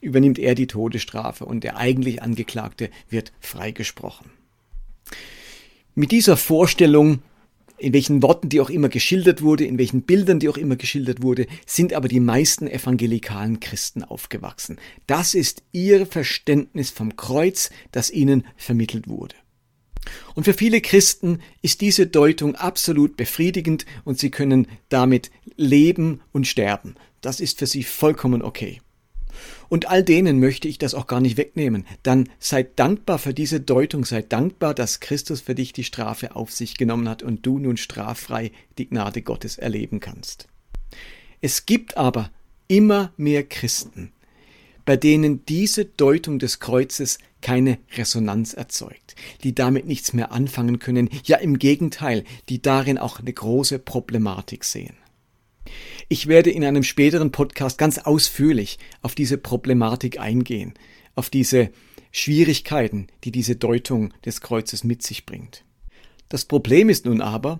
übernimmt 0.06 0.38
er 0.38 0.54
die 0.54 0.66
Todesstrafe 0.66 1.44
und 1.44 1.64
der 1.64 1.76
eigentlich 1.76 2.22
Angeklagte 2.22 2.90
wird 3.10 3.32
freigesprochen. 3.40 4.30
Mit 5.94 6.12
dieser 6.12 6.36
Vorstellung 6.36 7.22
in 7.78 7.92
welchen 7.92 8.22
Worten 8.22 8.48
die 8.48 8.60
auch 8.60 8.70
immer 8.70 8.88
geschildert 8.88 9.42
wurde, 9.42 9.64
in 9.64 9.78
welchen 9.78 10.02
Bildern 10.02 10.40
die 10.40 10.48
auch 10.48 10.56
immer 10.56 10.76
geschildert 10.76 11.22
wurde, 11.22 11.46
sind 11.66 11.92
aber 11.92 12.08
die 12.08 12.20
meisten 12.20 12.68
evangelikalen 12.68 13.60
Christen 13.60 14.02
aufgewachsen. 14.02 14.78
Das 15.06 15.34
ist 15.34 15.62
ihr 15.72 16.06
Verständnis 16.06 16.90
vom 16.90 17.16
Kreuz, 17.16 17.70
das 17.92 18.10
ihnen 18.10 18.46
vermittelt 18.56 19.08
wurde. 19.08 19.34
Und 20.34 20.44
für 20.44 20.54
viele 20.54 20.80
Christen 20.80 21.40
ist 21.62 21.80
diese 21.80 22.06
Deutung 22.06 22.54
absolut 22.54 23.16
befriedigend 23.16 23.84
und 24.04 24.18
sie 24.18 24.30
können 24.30 24.68
damit 24.88 25.30
leben 25.56 26.20
und 26.32 26.46
sterben. 26.46 26.94
Das 27.20 27.40
ist 27.40 27.58
für 27.58 27.66
sie 27.66 27.82
vollkommen 27.82 28.42
okay. 28.42 28.80
Und 29.68 29.88
all 29.88 30.02
denen 30.02 30.40
möchte 30.40 30.68
ich 30.68 30.78
das 30.78 30.94
auch 30.94 31.06
gar 31.06 31.20
nicht 31.20 31.36
wegnehmen. 31.36 31.86
Dann 32.02 32.28
seid 32.38 32.78
dankbar 32.78 33.18
für 33.18 33.34
diese 33.34 33.60
Deutung, 33.60 34.04
seid 34.04 34.32
dankbar, 34.32 34.74
dass 34.74 35.00
Christus 35.00 35.40
für 35.40 35.54
dich 35.54 35.72
die 35.72 35.84
Strafe 35.84 36.36
auf 36.36 36.52
sich 36.52 36.76
genommen 36.76 37.08
hat 37.08 37.22
und 37.22 37.44
du 37.44 37.58
nun 37.58 37.76
straffrei 37.76 38.52
die 38.78 38.88
Gnade 38.88 39.22
Gottes 39.22 39.58
erleben 39.58 40.00
kannst. 40.00 40.46
Es 41.40 41.66
gibt 41.66 41.96
aber 41.96 42.30
immer 42.68 43.12
mehr 43.16 43.44
Christen, 43.44 44.12
bei 44.84 44.96
denen 44.96 45.44
diese 45.46 45.84
Deutung 45.84 46.38
des 46.38 46.60
Kreuzes 46.60 47.18
keine 47.42 47.78
Resonanz 47.96 48.54
erzeugt, 48.54 49.14
die 49.42 49.54
damit 49.54 49.86
nichts 49.86 50.12
mehr 50.12 50.32
anfangen 50.32 50.78
können, 50.78 51.10
ja 51.24 51.36
im 51.36 51.58
Gegenteil, 51.58 52.24
die 52.48 52.62
darin 52.62 52.98
auch 52.98 53.20
eine 53.20 53.32
große 53.32 53.78
Problematik 53.78 54.64
sehen. 54.64 54.96
Ich 56.08 56.28
werde 56.28 56.50
in 56.50 56.64
einem 56.64 56.84
späteren 56.84 57.32
Podcast 57.32 57.78
ganz 57.78 57.98
ausführlich 57.98 58.78
auf 59.02 59.16
diese 59.16 59.38
Problematik 59.38 60.20
eingehen, 60.20 60.74
auf 61.16 61.30
diese 61.30 61.70
Schwierigkeiten, 62.12 63.08
die 63.24 63.32
diese 63.32 63.56
Deutung 63.56 64.14
des 64.24 64.40
Kreuzes 64.40 64.84
mit 64.84 65.02
sich 65.02 65.26
bringt. 65.26 65.64
Das 66.28 66.44
Problem 66.44 66.90
ist 66.90 67.06
nun 67.06 67.20
aber, 67.20 67.58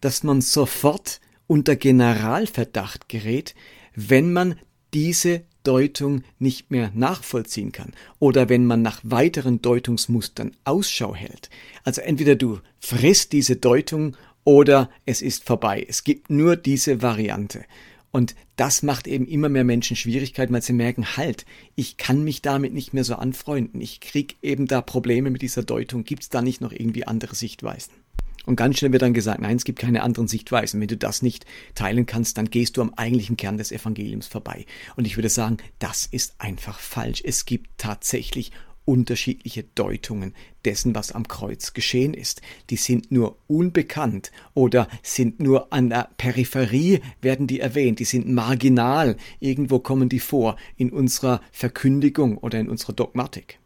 dass 0.00 0.22
man 0.22 0.42
sofort 0.42 1.20
unter 1.48 1.74
Generalverdacht 1.74 3.08
gerät, 3.08 3.56
wenn 3.96 4.32
man 4.32 4.60
diese 4.94 5.42
Deutung 5.64 6.22
nicht 6.38 6.70
mehr 6.70 6.92
nachvollziehen 6.94 7.72
kann 7.72 7.92
oder 8.20 8.48
wenn 8.48 8.64
man 8.64 8.80
nach 8.80 9.00
weiteren 9.02 9.60
Deutungsmustern 9.60 10.52
Ausschau 10.62 11.16
hält. 11.16 11.50
Also 11.82 12.00
entweder 12.00 12.36
du 12.36 12.60
frisst 12.78 13.32
diese 13.32 13.56
Deutung 13.56 14.16
oder 14.48 14.88
es 15.04 15.20
ist 15.20 15.44
vorbei. 15.44 15.84
Es 15.86 16.04
gibt 16.04 16.30
nur 16.30 16.56
diese 16.56 17.02
Variante. 17.02 17.66
Und 18.10 18.34
das 18.56 18.82
macht 18.82 19.06
eben 19.06 19.26
immer 19.26 19.50
mehr 19.50 19.62
Menschen 19.62 19.94
Schwierigkeiten, 19.94 20.54
weil 20.54 20.62
sie 20.62 20.72
merken, 20.72 21.18
halt, 21.18 21.44
ich 21.76 21.98
kann 21.98 22.24
mich 22.24 22.40
damit 22.40 22.72
nicht 22.72 22.94
mehr 22.94 23.04
so 23.04 23.16
anfreunden. 23.16 23.82
Ich 23.82 24.00
krieg 24.00 24.36
eben 24.40 24.66
da 24.66 24.80
Probleme 24.80 25.28
mit 25.28 25.42
dieser 25.42 25.64
Deutung. 25.64 26.04
Gibt 26.04 26.22
es 26.22 26.28
da 26.30 26.40
nicht 26.40 26.62
noch 26.62 26.72
irgendwie 26.72 27.06
andere 27.06 27.34
Sichtweisen? 27.34 27.92
Und 28.46 28.56
ganz 28.56 28.78
schnell 28.78 28.92
wird 28.92 29.02
dann 29.02 29.12
gesagt, 29.12 29.42
nein, 29.42 29.56
es 29.58 29.64
gibt 29.64 29.80
keine 29.80 30.02
anderen 30.02 30.28
Sichtweisen. 30.28 30.80
Wenn 30.80 30.88
du 30.88 30.96
das 30.96 31.20
nicht 31.20 31.44
teilen 31.74 32.06
kannst, 32.06 32.38
dann 32.38 32.48
gehst 32.48 32.78
du 32.78 32.80
am 32.80 32.94
eigentlichen 32.94 33.36
Kern 33.36 33.58
des 33.58 33.70
Evangeliums 33.70 34.28
vorbei. 34.28 34.64
Und 34.96 35.06
ich 35.06 35.18
würde 35.18 35.28
sagen, 35.28 35.58
das 35.78 36.06
ist 36.06 36.36
einfach 36.38 36.78
falsch. 36.78 37.20
Es 37.22 37.44
gibt 37.44 37.68
tatsächlich 37.76 38.52
unterschiedliche 38.88 39.64
Deutungen 39.74 40.34
dessen, 40.64 40.94
was 40.94 41.12
am 41.12 41.28
Kreuz 41.28 41.74
geschehen 41.74 42.14
ist. 42.14 42.40
Die 42.70 42.76
sind 42.76 43.12
nur 43.12 43.36
unbekannt 43.46 44.32
oder 44.54 44.88
sind 45.02 45.40
nur 45.40 45.74
an 45.74 45.90
der 45.90 46.08
Peripherie, 46.16 47.00
werden 47.20 47.46
die 47.46 47.60
erwähnt, 47.60 47.98
die 47.98 48.06
sind 48.06 48.30
marginal, 48.30 49.18
irgendwo 49.40 49.78
kommen 49.78 50.08
die 50.08 50.20
vor 50.20 50.56
in 50.78 50.88
unserer 50.88 51.42
Verkündigung 51.52 52.38
oder 52.38 52.58
in 52.58 52.70
unserer 52.70 52.94
Dogmatik. 52.94 53.58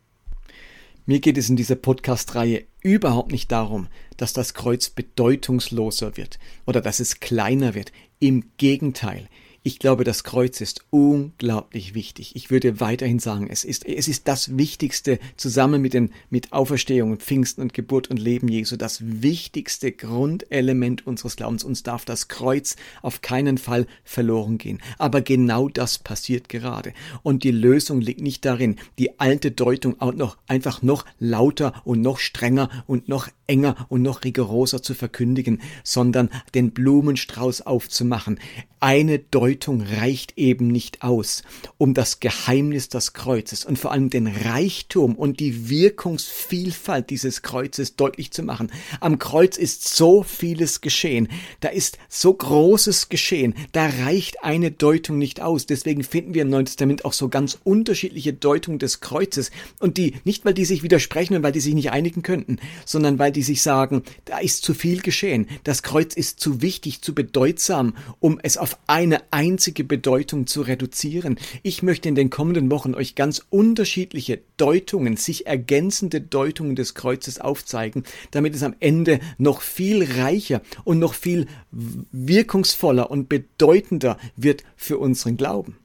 Mir 1.07 1.21
geht 1.21 1.38
es 1.38 1.49
in 1.49 1.57
dieser 1.57 1.76
Podcast-Reihe 1.76 2.64
überhaupt 2.83 3.31
nicht 3.31 3.52
darum, 3.52 3.87
dass 4.17 4.33
das 4.33 4.55
Kreuz 4.55 4.91
bedeutungsloser 4.91 6.17
wird 6.17 6.41
oder 6.67 6.81
dass 6.81 6.99
es 6.99 7.21
kleiner 7.21 7.76
wird. 7.76 7.93
Im 8.19 8.45
Gegenteil, 8.57 9.29
ich 9.64 9.78
glaube, 9.78 10.02
das 10.02 10.25
Kreuz 10.25 10.61
ist 10.61 10.85
unglaublich 10.90 11.95
wichtig. 11.95 12.35
Ich 12.35 12.50
würde 12.50 12.81
weiterhin 12.81 13.21
sagen, 13.21 13.49
es 13.49 13.64
ist, 13.64 13.87
es 13.87 14.09
ist 14.09 14.26
das 14.26 14.57
Wichtigste 14.57 15.21
zusammen 15.37 15.81
mit 15.81 15.95
den, 15.95 16.11
mit 16.31 16.52
Auferstehung 16.52 17.12
und 17.12 17.23
Pfingsten 17.23 17.62
und 17.62 17.73
Geburt 17.73 18.09
und 18.09 18.19
Leben 18.19 18.49
Jesu, 18.49 18.76
das 18.76 19.00
wichtigste 19.23 19.92
Grundelement 19.92 21.07
unseres 21.07 21.37
Glaubens. 21.37 21.62
Uns 21.62 21.85
darf 21.85 22.04
das 22.04 22.26
Kreuz 22.26 22.75
auf 23.02 23.21
keinen 23.21 23.57
Fall 23.57 23.87
verloren 24.02 24.59
gehen. 24.59 24.81
Aber 24.99 25.21
genau 25.21 25.69
das 25.69 25.99
passiert 25.99 26.49
gerade. 26.49 26.92
Und 27.23 27.45
die 27.45 27.52
Lösung 27.52 28.00
liegt 28.00 28.21
nicht 28.21 28.45
darin, 28.45 28.76
die 28.99 29.21
alte 29.21 29.52
Deutung 29.52 30.00
auch 30.00 30.12
noch, 30.12 30.38
einfach 30.49 30.83
noch 30.83 31.04
lauter 31.21 31.83
und 31.85 32.02
noch 32.02 32.19
strenger 32.19 32.69
und 32.88 33.09
noch 33.09 33.28
enger 33.52 33.87
und 33.90 34.00
noch 34.00 34.25
rigoroser 34.25 34.82
zu 34.82 34.94
verkündigen, 34.94 35.61
sondern 35.85 36.30
den 36.54 36.71
Blumenstrauß 36.71 37.61
aufzumachen. 37.66 38.40
Eine 38.80 39.21
Deutung 39.21 39.82
reicht 39.82 40.37
eben 40.37 40.66
nicht 40.66 41.04
aus, 41.04 41.44
um 41.78 41.94
das 41.94 42.18
Geheimnis 42.18 42.88
des 42.88 43.12
Kreuzes 43.12 43.64
und 43.64 43.78
vor 43.78 43.92
allem 43.92 44.11
den 44.11 44.26
Reichtum 44.26 45.14
und 45.14 45.38
die 45.38 45.68
Wirkungsvielfalt 45.68 47.11
dieses 47.11 47.42
Kreuzes 47.42 47.94
deutlich 47.94 48.32
zu 48.32 48.42
machen. 48.42 48.73
Am 48.99 49.21
Kreuz 49.21 49.56
ist 49.56 49.94
so 49.94 50.25
vieles 50.25 50.80
geschehen, 50.80 51.28
da 51.61 51.68
ist 51.68 51.99
so 52.09 52.35
großes 52.35 53.09
geschehen, 53.09 53.54
da 53.71 53.87
reicht 53.87 54.42
eine 54.42 54.73
Deutung 54.73 55.18
nicht 55.18 55.40
aus. 55.40 55.66
Deswegen 55.66 56.02
finden 56.02 56.35
wir 56.35 56.42
im 56.42 56.50
Neuen 56.50 56.66
Testament 56.66 57.04
auch 57.04 57.12
so 57.12 57.28
ganz 57.28 57.59
unterschiedliche 57.62 58.32
Deutungen 58.32 58.80
des 58.80 59.00
Kreuzes 59.00 59.52
und 59.78 59.97
die, 59.97 60.14
nicht 60.25 60.44
weil 60.44 60.54
die 60.54 60.64
sich 60.64 60.82
widersprechen 60.82 61.37
und 61.37 61.44
weil 61.44 61.52
die 61.52 61.61
sich 61.61 61.75
nicht 61.75 61.92
einigen 61.92 62.23
könnten, 62.23 62.59
sondern 62.85 63.21
weil 63.21 63.30
die 63.30 63.41
sich 63.42 63.62
sagen, 63.62 64.02
da 64.25 64.38
ist 64.38 64.64
zu 64.64 64.75
viel 64.75 65.02
geschehen, 65.02 65.46
das 65.64 65.82
Kreuz 65.82 66.14
ist 66.14 66.40
zu 66.40 66.62
wichtig, 66.62 67.02
zu 67.02 67.14
bedeutsam, 67.14 67.94
um 68.20 68.38
es 68.42 68.56
auf 68.56 68.78
eine 68.87 69.22
einzige 69.30 69.84
Bedeutung 69.84 70.46
zu 70.46 70.62
reduzieren. 70.62 71.38
Ich 71.62 71.82
möchte 71.82 72.08
in 72.08 72.14
den 72.14 72.30
kommenden 72.30 72.70
Wochen 72.70 72.94
euch 72.94 73.14
ganz 73.14 73.44
unterschiedliche 73.50 74.40
Deutungen, 74.56 75.16
sich 75.16 75.46
ergänzende 75.46 76.20
Deutungen 76.20 76.76
des 76.76 76.94
Kreuzes 76.94 77.40
aufzeigen, 77.40 78.04
damit 78.30 78.54
es 78.54 78.62
am 78.62 78.75
Ende 78.80 79.20
noch 79.38 79.61
viel 79.61 80.04
reicher 80.20 80.62
und 80.84 80.99
noch 80.99 81.14
viel 81.14 81.46
wirkungsvoller 81.70 83.11
und 83.11 83.28
bedeutender 83.28 84.18
wird 84.37 84.64
für 84.76 84.99
unseren 84.99 85.37
Glauben. 85.37 85.76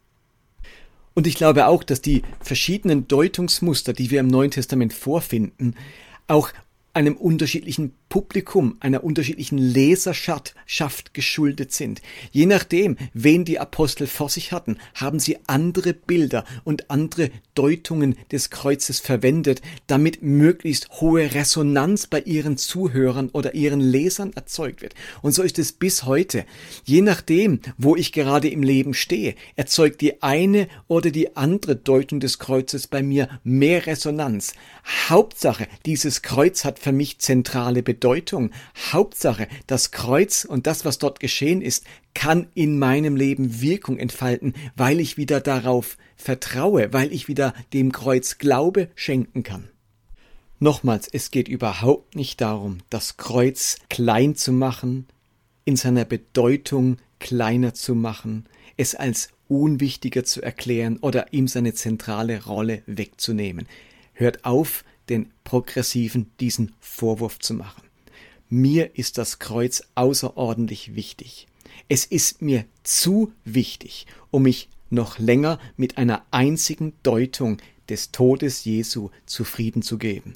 Und 1.17 1.25
ich 1.25 1.33
glaube 1.33 1.65
auch, 1.65 1.83
dass 1.83 1.99
die 1.99 2.21
verschiedenen 2.41 3.07
Deutungsmuster, 3.07 3.91
die 3.91 4.11
wir 4.11 4.19
im 4.19 4.27
Neuen 4.27 4.51
Testament 4.51 4.93
vorfinden, 4.93 5.73
auch 6.27 6.51
einem 6.97 7.15
unterschiedlichen 7.15 7.93
Publikum, 8.09 8.77
einer 8.79 9.03
unterschiedlichen 9.03 9.59
Leserschaft 9.59 11.13
geschuldet 11.13 11.71
sind. 11.71 12.01
Je 12.31 12.47
nachdem, 12.47 12.97
wen 13.13 13.45
die 13.45 13.59
Apostel 13.59 14.07
vor 14.07 14.29
sich 14.29 14.51
hatten, 14.51 14.77
haben 14.95 15.19
sie 15.19 15.37
andere 15.45 15.93
Bilder 15.93 16.43
und 16.63 16.89
andere 16.89 17.29
Deutungen 17.53 18.15
des 18.31 18.49
Kreuzes 18.49 18.99
verwendet, 18.99 19.61
damit 19.85 20.23
möglichst 20.23 20.89
hohe 20.99 21.35
Resonanz 21.35 22.07
bei 22.07 22.21
ihren 22.21 22.57
Zuhörern 22.57 23.29
oder 23.29 23.53
ihren 23.53 23.81
Lesern 23.81 24.33
erzeugt 24.33 24.81
wird. 24.81 24.95
Und 25.21 25.33
so 25.33 25.43
ist 25.43 25.59
es 25.59 25.73
bis 25.73 26.05
heute. 26.05 26.45
Je 26.83 27.01
nachdem, 27.01 27.59
wo 27.77 27.95
ich 27.95 28.11
gerade 28.11 28.49
im 28.49 28.63
Leben 28.63 28.95
stehe, 28.95 29.35
erzeugt 29.55 30.01
die 30.01 30.23
eine 30.23 30.67
oder 30.87 31.11
die 31.11 31.35
andere 31.35 31.75
Deutung 31.75 32.19
des 32.19 32.39
Kreuzes 32.39 32.87
bei 32.87 33.03
mir 33.03 33.29
mehr 33.43 33.85
Resonanz. 33.85 34.53
Hauptsache, 35.09 35.67
dieses 35.85 36.23
Kreuz 36.23 36.65
hat 36.65 36.79
für 36.87 36.93
mich 36.93 37.19
zentrale 37.19 37.83
Bedeutung. 37.83 38.51
Hauptsache, 38.93 39.49
das 39.67 39.91
Kreuz 39.91 40.45
und 40.45 40.67
das, 40.67 40.85
was 40.85 40.99
dort 40.99 41.19
geschehen 41.19 41.61
ist, 41.61 41.83
kann 42.13 42.47
in 42.53 42.79
meinem 42.79 43.17
Leben 43.17 43.59
Wirkung 43.59 43.99
entfalten, 43.99 44.53
weil 44.77 45.01
ich 45.01 45.17
wieder 45.17 45.41
darauf 45.41 45.97
vertraue, 46.15 46.93
weil 46.93 47.11
ich 47.11 47.27
wieder 47.27 47.53
dem 47.73 47.91
Kreuz 47.91 48.37
Glaube 48.37 48.87
schenken 48.95 49.43
kann. 49.43 49.67
Nochmals, 50.59 51.09
es 51.11 51.29
geht 51.29 51.49
überhaupt 51.49 52.15
nicht 52.15 52.39
darum, 52.39 52.77
das 52.89 53.17
Kreuz 53.17 53.79
klein 53.89 54.37
zu 54.37 54.53
machen, 54.53 55.07
in 55.65 55.75
seiner 55.75 56.05
Bedeutung 56.05 56.99
kleiner 57.19 57.73
zu 57.73 57.95
machen, 57.95 58.45
es 58.77 58.95
als 58.95 59.31
unwichtiger 59.49 60.23
zu 60.23 60.41
erklären 60.41 60.99
oder 61.01 61.33
ihm 61.33 61.49
seine 61.49 61.73
zentrale 61.73 62.45
Rolle 62.45 62.81
wegzunehmen. 62.85 63.67
Hört 64.13 64.45
auf, 64.45 64.85
den 65.09 65.31
Progressiven 65.43 66.31
diesen 66.39 66.73
Vorwurf 66.79 67.39
zu 67.39 67.53
machen. 67.53 67.83
Mir 68.49 68.97
ist 68.97 69.17
das 69.17 69.39
Kreuz 69.39 69.83
außerordentlich 69.95 70.95
wichtig. 70.95 71.47
Es 71.89 72.05
ist 72.05 72.41
mir 72.41 72.65
zu 72.83 73.31
wichtig, 73.45 74.07
um 74.31 74.43
mich 74.43 74.69
noch 74.89 75.19
länger 75.19 75.59
mit 75.75 75.97
einer 75.97 76.25
einzigen 76.31 76.93
Deutung 77.03 77.57
des 77.89 78.11
Todes 78.11 78.65
Jesu 78.65 79.09
zufrieden 79.25 79.81
zu 79.81 79.97
geben. 79.97 80.35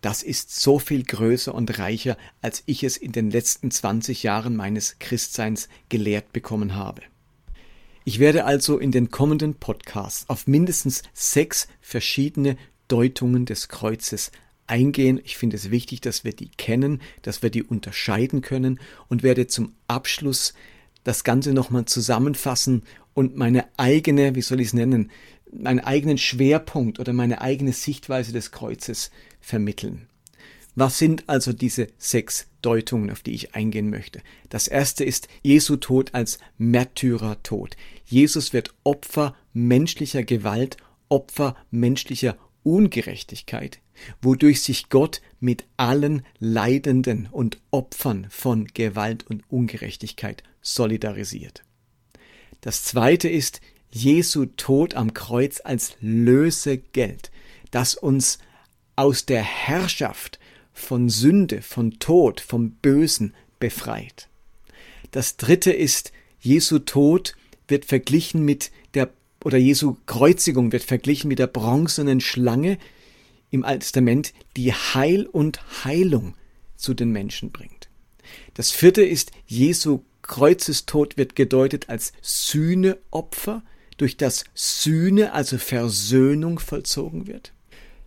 Das 0.00 0.22
ist 0.22 0.54
so 0.54 0.78
viel 0.78 1.02
größer 1.02 1.52
und 1.52 1.78
reicher, 1.78 2.16
als 2.40 2.62
ich 2.66 2.84
es 2.84 2.96
in 2.96 3.10
den 3.10 3.30
letzten 3.30 3.70
20 3.70 4.22
Jahren 4.22 4.54
meines 4.54 4.98
Christseins 5.00 5.68
gelehrt 5.88 6.32
bekommen 6.32 6.76
habe. 6.76 7.02
Ich 8.04 8.20
werde 8.20 8.44
also 8.44 8.78
in 8.78 8.92
den 8.92 9.10
kommenden 9.10 9.56
Podcasts 9.56 10.28
auf 10.28 10.46
mindestens 10.46 11.02
sechs 11.12 11.68
verschiedene 11.80 12.56
Deutungen 12.88 13.46
des 13.46 13.68
Kreuzes 13.68 14.32
eingehen. 14.66 15.20
Ich 15.24 15.36
finde 15.36 15.56
es 15.56 15.70
wichtig, 15.70 16.00
dass 16.00 16.24
wir 16.24 16.32
die 16.32 16.50
kennen, 16.50 17.00
dass 17.22 17.42
wir 17.42 17.50
die 17.50 17.62
unterscheiden 17.62 18.40
können 18.40 18.80
und 19.08 19.22
werde 19.22 19.46
zum 19.46 19.74
Abschluss 19.86 20.54
das 21.04 21.24
Ganze 21.24 21.52
nochmal 21.52 21.86
zusammenfassen 21.86 22.82
und 23.14 23.36
meine 23.36 23.66
eigene, 23.76 24.34
wie 24.34 24.42
soll 24.42 24.60
ich 24.60 24.68
es 24.68 24.74
nennen, 24.74 25.10
meinen 25.52 25.80
eigenen 25.80 26.18
Schwerpunkt 26.18 27.00
oder 27.00 27.12
meine 27.12 27.40
eigene 27.40 27.72
Sichtweise 27.72 28.32
des 28.32 28.50
Kreuzes 28.50 29.10
vermitteln. 29.40 30.08
Was 30.74 30.98
sind 30.98 31.28
also 31.28 31.52
diese 31.52 31.88
sechs 31.98 32.46
Deutungen, 32.62 33.10
auf 33.10 33.22
die 33.22 33.32
ich 33.32 33.54
eingehen 33.54 33.90
möchte? 33.90 34.20
Das 34.48 34.68
erste 34.68 35.04
ist 35.04 35.26
Jesu 35.42 35.76
Tod 35.76 36.14
als 36.14 36.38
Märtyrertod. 36.58 37.76
Jesus 38.04 38.52
wird 38.52 38.74
Opfer 38.84 39.34
menschlicher 39.52 40.22
Gewalt, 40.22 40.76
Opfer 41.08 41.56
menschlicher 41.70 42.36
Ungerechtigkeit, 42.68 43.80
wodurch 44.20 44.62
sich 44.62 44.88
Gott 44.90 45.20
mit 45.40 45.64
allen 45.76 46.24
Leidenden 46.38 47.28
und 47.30 47.58
Opfern 47.70 48.26
von 48.30 48.66
Gewalt 48.66 49.26
und 49.26 49.42
Ungerechtigkeit 49.48 50.42
solidarisiert. 50.60 51.64
Das 52.60 52.84
zweite 52.84 53.28
ist 53.28 53.60
Jesu 53.90 54.46
Tod 54.46 54.94
am 54.94 55.14
Kreuz 55.14 55.60
als 55.64 55.96
Lösegeld, 56.00 57.30
das 57.70 57.94
uns 57.94 58.38
aus 58.96 59.26
der 59.26 59.42
Herrschaft 59.42 60.38
von 60.72 61.08
Sünde, 61.08 61.62
von 61.62 61.98
Tod, 61.98 62.40
vom 62.40 62.72
Bösen 62.72 63.34
befreit. 63.58 64.28
Das 65.10 65.36
dritte 65.36 65.72
ist, 65.72 66.12
Jesu 66.40 66.78
Tod 66.80 67.34
wird 67.66 67.84
verglichen 67.84 68.44
mit 68.44 68.70
der, 68.94 69.10
oder 69.44 69.58
Jesu 69.58 69.96
Kreuzigung 70.06 70.72
wird 70.72 70.82
verglichen 70.82 71.28
mit 71.28 71.38
der 71.38 71.46
bronzenen 71.46 72.20
Schlange 72.20 72.78
im 73.50 73.64
Alten 73.64 73.80
Testament, 73.80 74.34
die 74.56 74.72
Heil 74.72 75.26
und 75.26 75.84
Heilung 75.84 76.34
zu 76.76 76.94
den 76.94 77.10
Menschen 77.10 77.50
bringt. 77.50 77.88
Das 78.54 78.70
vierte 78.70 79.02
ist, 79.02 79.32
Jesu 79.46 80.02
Kreuzestod 80.22 81.16
wird 81.16 81.36
gedeutet 81.36 81.88
als 81.88 82.12
Sühneopfer, 82.20 83.62
durch 83.96 84.16
das 84.16 84.44
Sühne, 84.54 85.32
also 85.32 85.58
Versöhnung 85.58 86.58
vollzogen 86.58 87.26
wird. 87.26 87.52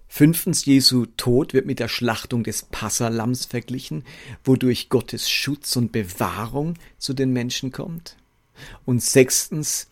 Fünftens, 0.08 0.66
Jesu 0.66 1.06
Tod 1.18 1.54
wird 1.54 1.66
mit 1.66 1.80
der 1.80 1.88
Schlachtung 1.88 2.44
des 2.44 2.64
Passalams 2.64 3.46
verglichen, 3.46 4.04
wodurch 4.44 4.90
Gottes 4.90 5.30
Schutz 5.30 5.76
und 5.76 5.92
Bewahrung 5.92 6.74
zu 6.98 7.14
den 7.14 7.32
Menschen 7.32 7.72
kommt. 7.72 8.18
Und 8.86 9.02
sechstens, 9.02 9.88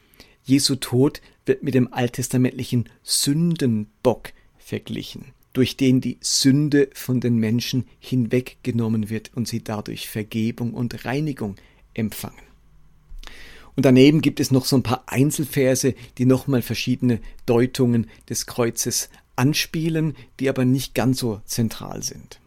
Jesu 0.50 0.76
Tod 0.76 1.22
wird 1.46 1.62
mit 1.62 1.76
dem 1.76 1.94
alttestamentlichen 1.94 2.90
Sündenbock 3.04 4.34
verglichen, 4.58 5.26
durch 5.54 5.78
den 5.78 6.02
die 6.02 6.18
Sünde 6.22 6.90
von 6.94 7.20
den 7.20 7.38
Menschen 7.38 7.86
hinweggenommen 8.00 9.12
wird 9.12 9.30
und 9.36 9.48
sie 9.48 9.64
dadurch 9.64 10.10
Vergebung 10.10 10.74
und 10.74 11.06
Reinigung 11.06 11.56
empfangen. 11.94 12.42
Und 13.76 13.86
daneben 13.86 14.22
gibt 14.22 14.40
es 14.40 14.50
noch 14.50 14.66
so 14.66 14.76
ein 14.76 14.84
paar 14.84 15.04
Einzelverse, 15.06 15.94
die 16.18 16.26
nochmal 16.26 16.64
verschiedene 16.64 17.20
Deutungen 17.46 18.08
des 18.28 18.48
Kreuzes 18.48 19.10
anspielen, 19.36 20.16
die 20.40 20.50
aber 20.50 20.66
nicht 20.66 20.96
ganz 20.96 21.20
so 21.20 21.42
zentral 21.46 22.02
sind. 22.02 22.40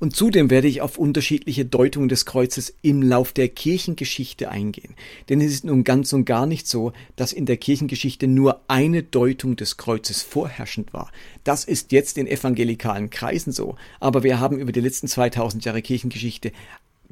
Und 0.00 0.16
zudem 0.16 0.48
werde 0.48 0.66
ich 0.66 0.80
auf 0.80 0.96
unterschiedliche 0.96 1.66
Deutungen 1.66 2.08
des 2.08 2.24
Kreuzes 2.24 2.74
im 2.80 3.02
Lauf 3.02 3.34
der 3.34 3.48
Kirchengeschichte 3.48 4.50
eingehen. 4.50 4.94
Denn 5.28 5.42
es 5.42 5.52
ist 5.52 5.64
nun 5.64 5.84
ganz 5.84 6.14
und 6.14 6.24
gar 6.24 6.46
nicht 6.46 6.66
so, 6.66 6.94
dass 7.16 7.34
in 7.34 7.44
der 7.44 7.58
Kirchengeschichte 7.58 8.26
nur 8.26 8.62
eine 8.66 9.02
Deutung 9.02 9.56
des 9.56 9.76
Kreuzes 9.76 10.22
vorherrschend 10.22 10.94
war. 10.94 11.12
Das 11.44 11.64
ist 11.64 11.92
jetzt 11.92 12.16
in 12.16 12.26
evangelikalen 12.26 13.10
Kreisen 13.10 13.52
so. 13.52 13.76
Aber 14.00 14.22
wir 14.22 14.40
haben 14.40 14.58
über 14.58 14.72
die 14.72 14.80
letzten 14.80 15.06
2000 15.06 15.66
Jahre 15.66 15.82
Kirchengeschichte 15.82 16.52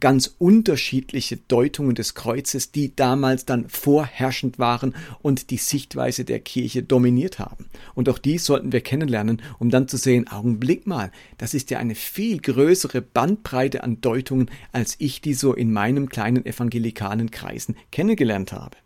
ganz 0.01 0.35
unterschiedliche 0.39 1.37
Deutungen 1.37 1.95
des 1.95 2.15
Kreuzes, 2.15 2.73
die 2.73 2.95
damals 2.95 3.45
dann 3.45 3.69
vorherrschend 3.69 4.59
waren 4.59 4.95
und 5.23 5.51
die 5.51 5.57
Sichtweise 5.57 6.25
der 6.25 6.41
Kirche 6.41 6.83
dominiert 6.83 7.39
haben. 7.39 7.67
Und 7.95 8.09
auch 8.09 8.19
dies 8.19 8.45
sollten 8.45 8.73
wir 8.73 8.81
kennenlernen, 8.81 9.43
um 9.59 9.71
dann 9.71 9.89
zu 9.89 9.97
sehen, 9.97 10.29
Augenblick 10.29 10.87
mal, 10.87 11.11
das 11.37 11.55
ist 11.55 11.71
ja 11.71 11.79
eine 11.79 11.95
viel 11.95 12.41
größere 12.41 13.03
Bandbreite 13.03 13.83
an 13.83 14.01
Deutungen, 14.01 14.51
als 14.73 14.97
ich 14.99 15.21
die 15.21 15.35
so 15.35 15.55
in 15.55 15.73
meinem 15.73 16.09
kleinen 16.09 16.47
evangelikalen 16.47 17.31
Kreisen 17.31 17.77
kennengelernt 17.91 18.53
habe. 18.53 18.77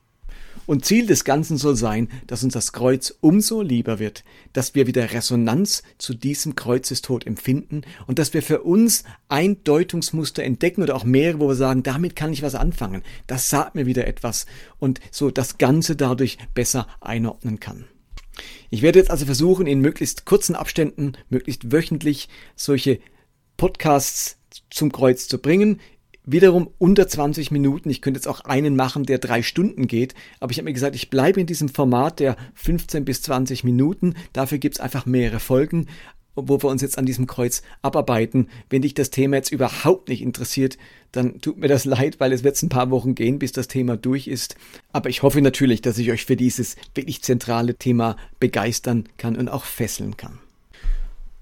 Und 0.66 0.84
Ziel 0.84 1.06
des 1.06 1.24
Ganzen 1.24 1.56
soll 1.56 1.76
sein, 1.76 2.08
dass 2.26 2.44
uns 2.44 2.52
das 2.52 2.72
Kreuz 2.72 3.14
umso 3.20 3.62
lieber 3.62 3.98
wird, 3.98 4.24
dass 4.52 4.74
wir 4.74 4.86
wieder 4.86 5.12
Resonanz 5.12 5.82
zu 5.98 6.14
diesem 6.14 6.54
Kreuzestod 6.54 7.26
empfinden 7.26 7.82
und 8.06 8.18
dass 8.18 8.32
wir 8.32 8.42
für 8.42 8.62
uns 8.62 9.02
ein 9.28 9.64
Deutungsmuster 9.64 10.44
entdecken 10.44 10.82
oder 10.82 10.94
auch 10.94 11.04
mehrere, 11.04 11.40
wo 11.40 11.48
wir 11.48 11.54
sagen, 11.56 11.82
damit 11.82 12.14
kann 12.14 12.32
ich 12.32 12.42
was 12.42 12.54
anfangen. 12.54 13.02
Das 13.26 13.48
sagt 13.48 13.74
mir 13.74 13.86
wieder 13.86 14.06
etwas 14.06 14.46
und 14.78 15.00
so 15.10 15.30
das 15.30 15.58
Ganze 15.58 15.96
dadurch 15.96 16.38
besser 16.54 16.86
einordnen 17.00 17.58
kann. 17.58 17.86
Ich 18.70 18.82
werde 18.82 18.98
jetzt 18.98 19.10
also 19.10 19.26
versuchen, 19.26 19.66
in 19.66 19.80
möglichst 19.80 20.24
kurzen 20.24 20.54
Abständen, 20.54 21.12
möglichst 21.28 21.72
wöchentlich 21.72 22.28
solche 22.56 23.00
Podcasts 23.56 24.38
zum 24.70 24.92
Kreuz 24.92 25.28
zu 25.28 25.38
bringen 25.38 25.80
wiederum 26.24 26.70
unter 26.78 27.08
20 27.08 27.50
Minuten. 27.50 27.90
Ich 27.90 28.00
könnte 28.00 28.18
jetzt 28.18 28.28
auch 28.28 28.40
einen 28.40 28.76
machen, 28.76 29.04
der 29.04 29.18
drei 29.18 29.42
Stunden 29.42 29.86
geht, 29.86 30.14
aber 30.40 30.52
ich 30.52 30.58
habe 30.58 30.66
mir 30.66 30.72
gesagt, 30.72 30.94
ich 30.94 31.10
bleibe 31.10 31.40
in 31.40 31.46
diesem 31.46 31.68
Format 31.68 32.20
der 32.20 32.36
15 32.54 33.04
bis 33.04 33.22
20 33.22 33.64
Minuten. 33.64 34.14
Dafür 34.32 34.58
gibt 34.58 34.76
es 34.76 34.80
einfach 34.80 35.06
mehrere 35.06 35.40
Folgen, 35.40 35.86
wo 36.34 36.62
wir 36.62 36.70
uns 36.70 36.82
jetzt 36.82 36.98
an 36.98 37.06
diesem 37.06 37.26
Kreuz 37.26 37.62
abarbeiten. 37.82 38.48
Wenn 38.70 38.82
dich 38.82 38.94
das 38.94 39.10
Thema 39.10 39.36
jetzt 39.36 39.52
überhaupt 39.52 40.08
nicht 40.08 40.22
interessiert, 40.22 40.78
dann 41.10 41.40
tut 41.40 41.58
mir 41.58 41.68
das 41.68 41.84
leid, 41.84 42.20
weil 42.20 42.32
es 42.32 42.42
wird 42.42 42.60
ein 42.62 42.70
paar 42.70 42.90
Wochen 42.90 43.14
gehen, 43.14 43.38
bis 43.38 43.52
das 43.52 43.68
Thema 43.68 43.96
durch 43.96 44.28
ist. 44.28 44.56
Aber 44.92 45.10
ich 45.10 45.22
hoffe 45.22 45.42
natürlich, 45.42 45.82
dass 45.82 45.98
ich 45.98 46.10
euch 46.10 46.24
für 46.24 46.36
dieses 46.36 46.76
wirklich 46.94 47.22
zentrale 47.22 47.74
Thema 47.74 48.16
begeistern 48.40 49.08
kann 49.18 49.36
und 49.36 49.48
auch 49.48 49.64
fesseln 49.64 50.16
kann. 50.16 50.38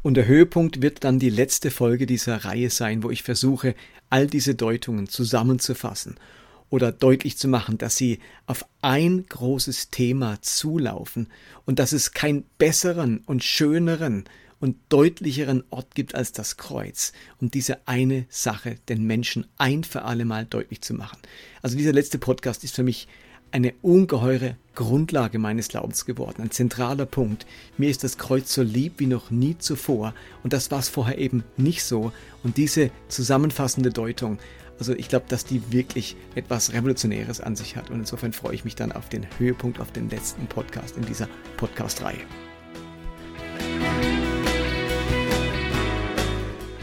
Und 0.03 0.15
der 0.15 0.27
Höhepunkt 0.27 0.81
wird 0.81 1.05
dann 1.05 1.19
die 1.19 1.31
letzte 1.31 1.71
Folge 1.71 2.07
dieser 2.07 2.45
Reihe 2.45 2.71
sein, 2.71 3.03
wo 3.03 3.11
ich 3.11 3.23
versuche, 3.23 3.75
all 4.11 4.27
diese 4.27 4.55
Deutungen 4.55 5.09
zusammenzufassen 5.09 6.17
oder 6.69 6.93
deutlich 6.93 7.37
zu 7.37 7.49
machen, 7.49 7.79
dass 7.79 7.97
sie 7.97 8.21
auf 8.47 8.65
ein 8.83 9.27
großes 9.29 9.91
Thema 9.91 10.41
zulaufen 10.43 11.29
und 11.65 11.79
dass 11.79 11.93
es 11.93 12.13
keinen 12.13 12.45
besseren 12.59 13.19
und 13.27 13.43
schöneren 13.43 14.25
und 14.61 14.77
deutlicheren 14.91 15.65
Ort 15.71 15.95
gibt 15.95 16.15
als 16.15 16.33
das 16.33 16.57
Kreuz, 16.57 17.13
um 17.41 17.51
diese 17.51 17.89
eine 17.89 18.27
Sache 18.29 18.77
den 18.89 19.05
Menschen 19.05 19.47
ein 19.57 19.85
für 19.85 20.03
alle 20.03 20.25
Mal 20.25 20.45
deutlich 20.45 20.83
zu 20.83 20.95
machen. 20.95 21.19
Also 21.63 21.77
dieser 21.77 21.93
letzte 21.93 22.19
Podcast 22.19 22.63
ist 22.63 22.77
für 22.77 22.83
mich 22.83 23.09
eine 23.53 23.75
ungeheure 23.83 24.57
Grundlage 24.75 25.39
meines 25.39 25.69
Glaubens 25.69 26.07
geworden, 26.07 26.43
ein 26.43 26.51
zentraler 26.51 27.07
Punkt. 27.07 27.47
Mir 27.77 27.91
ist 27.91 28.05
das 28.05 28.19
Kreuz 28.19 28.53
so 28.53 28.63
lieb 28.63 28.95
wie 28.99 29.07
noch 29.07 29.31
nie 29.31 29.59
zuvor 29.59 30.15
und 30.43 30.53
das 30.53 30.71
war 30.71 30.79
es 30.79 30.89
vorher 30.89 31.19
eben 31.19 31.45
nicht 31.57 31.85
so. 31.85 32.13
Und 32.43 32.57
diese 32.57 32.91
zusammenfassende 33.09 33.91
Deutung, 33.91 34.39
also 34.79 34.95
ich 34.95 35.09
glaube, 35.09 35.27
dass 35.29 35.45
die 35.45 35.73
wirklich 35.73 36.17
etwas 36.35 36.73
Revolutionäres 36.73 37.41
an 37.41 37.57
sich 37.57 37.77
hat 37.77 37.91
und 37.91 38.01
insofern 38.01 38.33
freue 38.33 38.55
ich 38.55 38.65
mich 38.65 38.77
dann 38.77 38.93
auf 38.93 39.09
den 39.09 39.27
Höhepunkt, 39.39 39.81
auf 39.81 39.93
den 39.93 40.09
letzten 40.09 40.47
Podcast 40.47 40.97
in 40.97 41.05
dieser 41.05 41.29
Podcast-Reihe. 41.57 42.21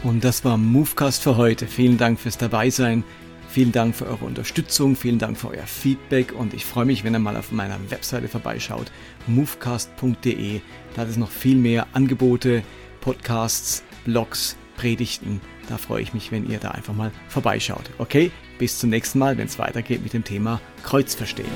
Und 0.04 0.22
das 0.22 0.44
war 0.44 0.56
Movecast 0.56 1.22
für 1.22 1.36
heute. 1.36 1.66
Vielen 1.66 1.98
Dank 1.98 2.20
fürs 2.20 2.38
Dabeisein. 2.38 3.02
Vielen 3.58 3.72
Dank 3.72 3.96
für 3.96 4.06
eure 4.06 4.24
Unterstützung, 4.24 4.94
vielen 4.94 5.18
Dank 5.18 5.36
für 5.36 5.48
euer 5.48 5.66
Feedback 5.66 6.32
und 6.32 6.54
ich 6.54 6.64
freue 6.64 6.84
mich, 6.84 7.02
wenn 7.02 7.12
ihr 7.12 7.18
mal 7.18 7.36
auf 7.36 7.50
meiner 7.50 7.76
Webseite 7.90 8.28
vorbeischaut, 8.28 8.92
movecast.de. 9.26 10.60
Da 10.94 11.02
hat 11.02 11.08
es 11.08 11.16
noch 11.16 11.28
viel 11.28 11.56
mehr 11.56 11.88
Angebote, 11.92 12.62
Podcasts, 13.00 13.82
Blogs, 14.04 14.56
Predigten. 14.76 15.40
Da 15.68 15.76
freue 15.76 16.02
ich 16.02 16.14
mich, 16.14 16.30
wenn 16.30 16.48
ihr 16.48 16.60
da 16.60 16.70
einfach 16.70 16.94
mal 16.94 17.10
vorbeischaut. 17.26 17.90
Okay, 17.98 18.30
bis 18.60 18.78
zum 18.78 18.90
nächsten 18.90 19.18
Mal, 19.18 19.36
wenn 19.38 19.48
es 19.48 19.58
weitergeht 19.58 20.04
mit 20.04 20.12
dem 20.12 20.22
Thema 20.22 20.60
Kreuz 20.84 21.16
verstehen. 21.16 21.50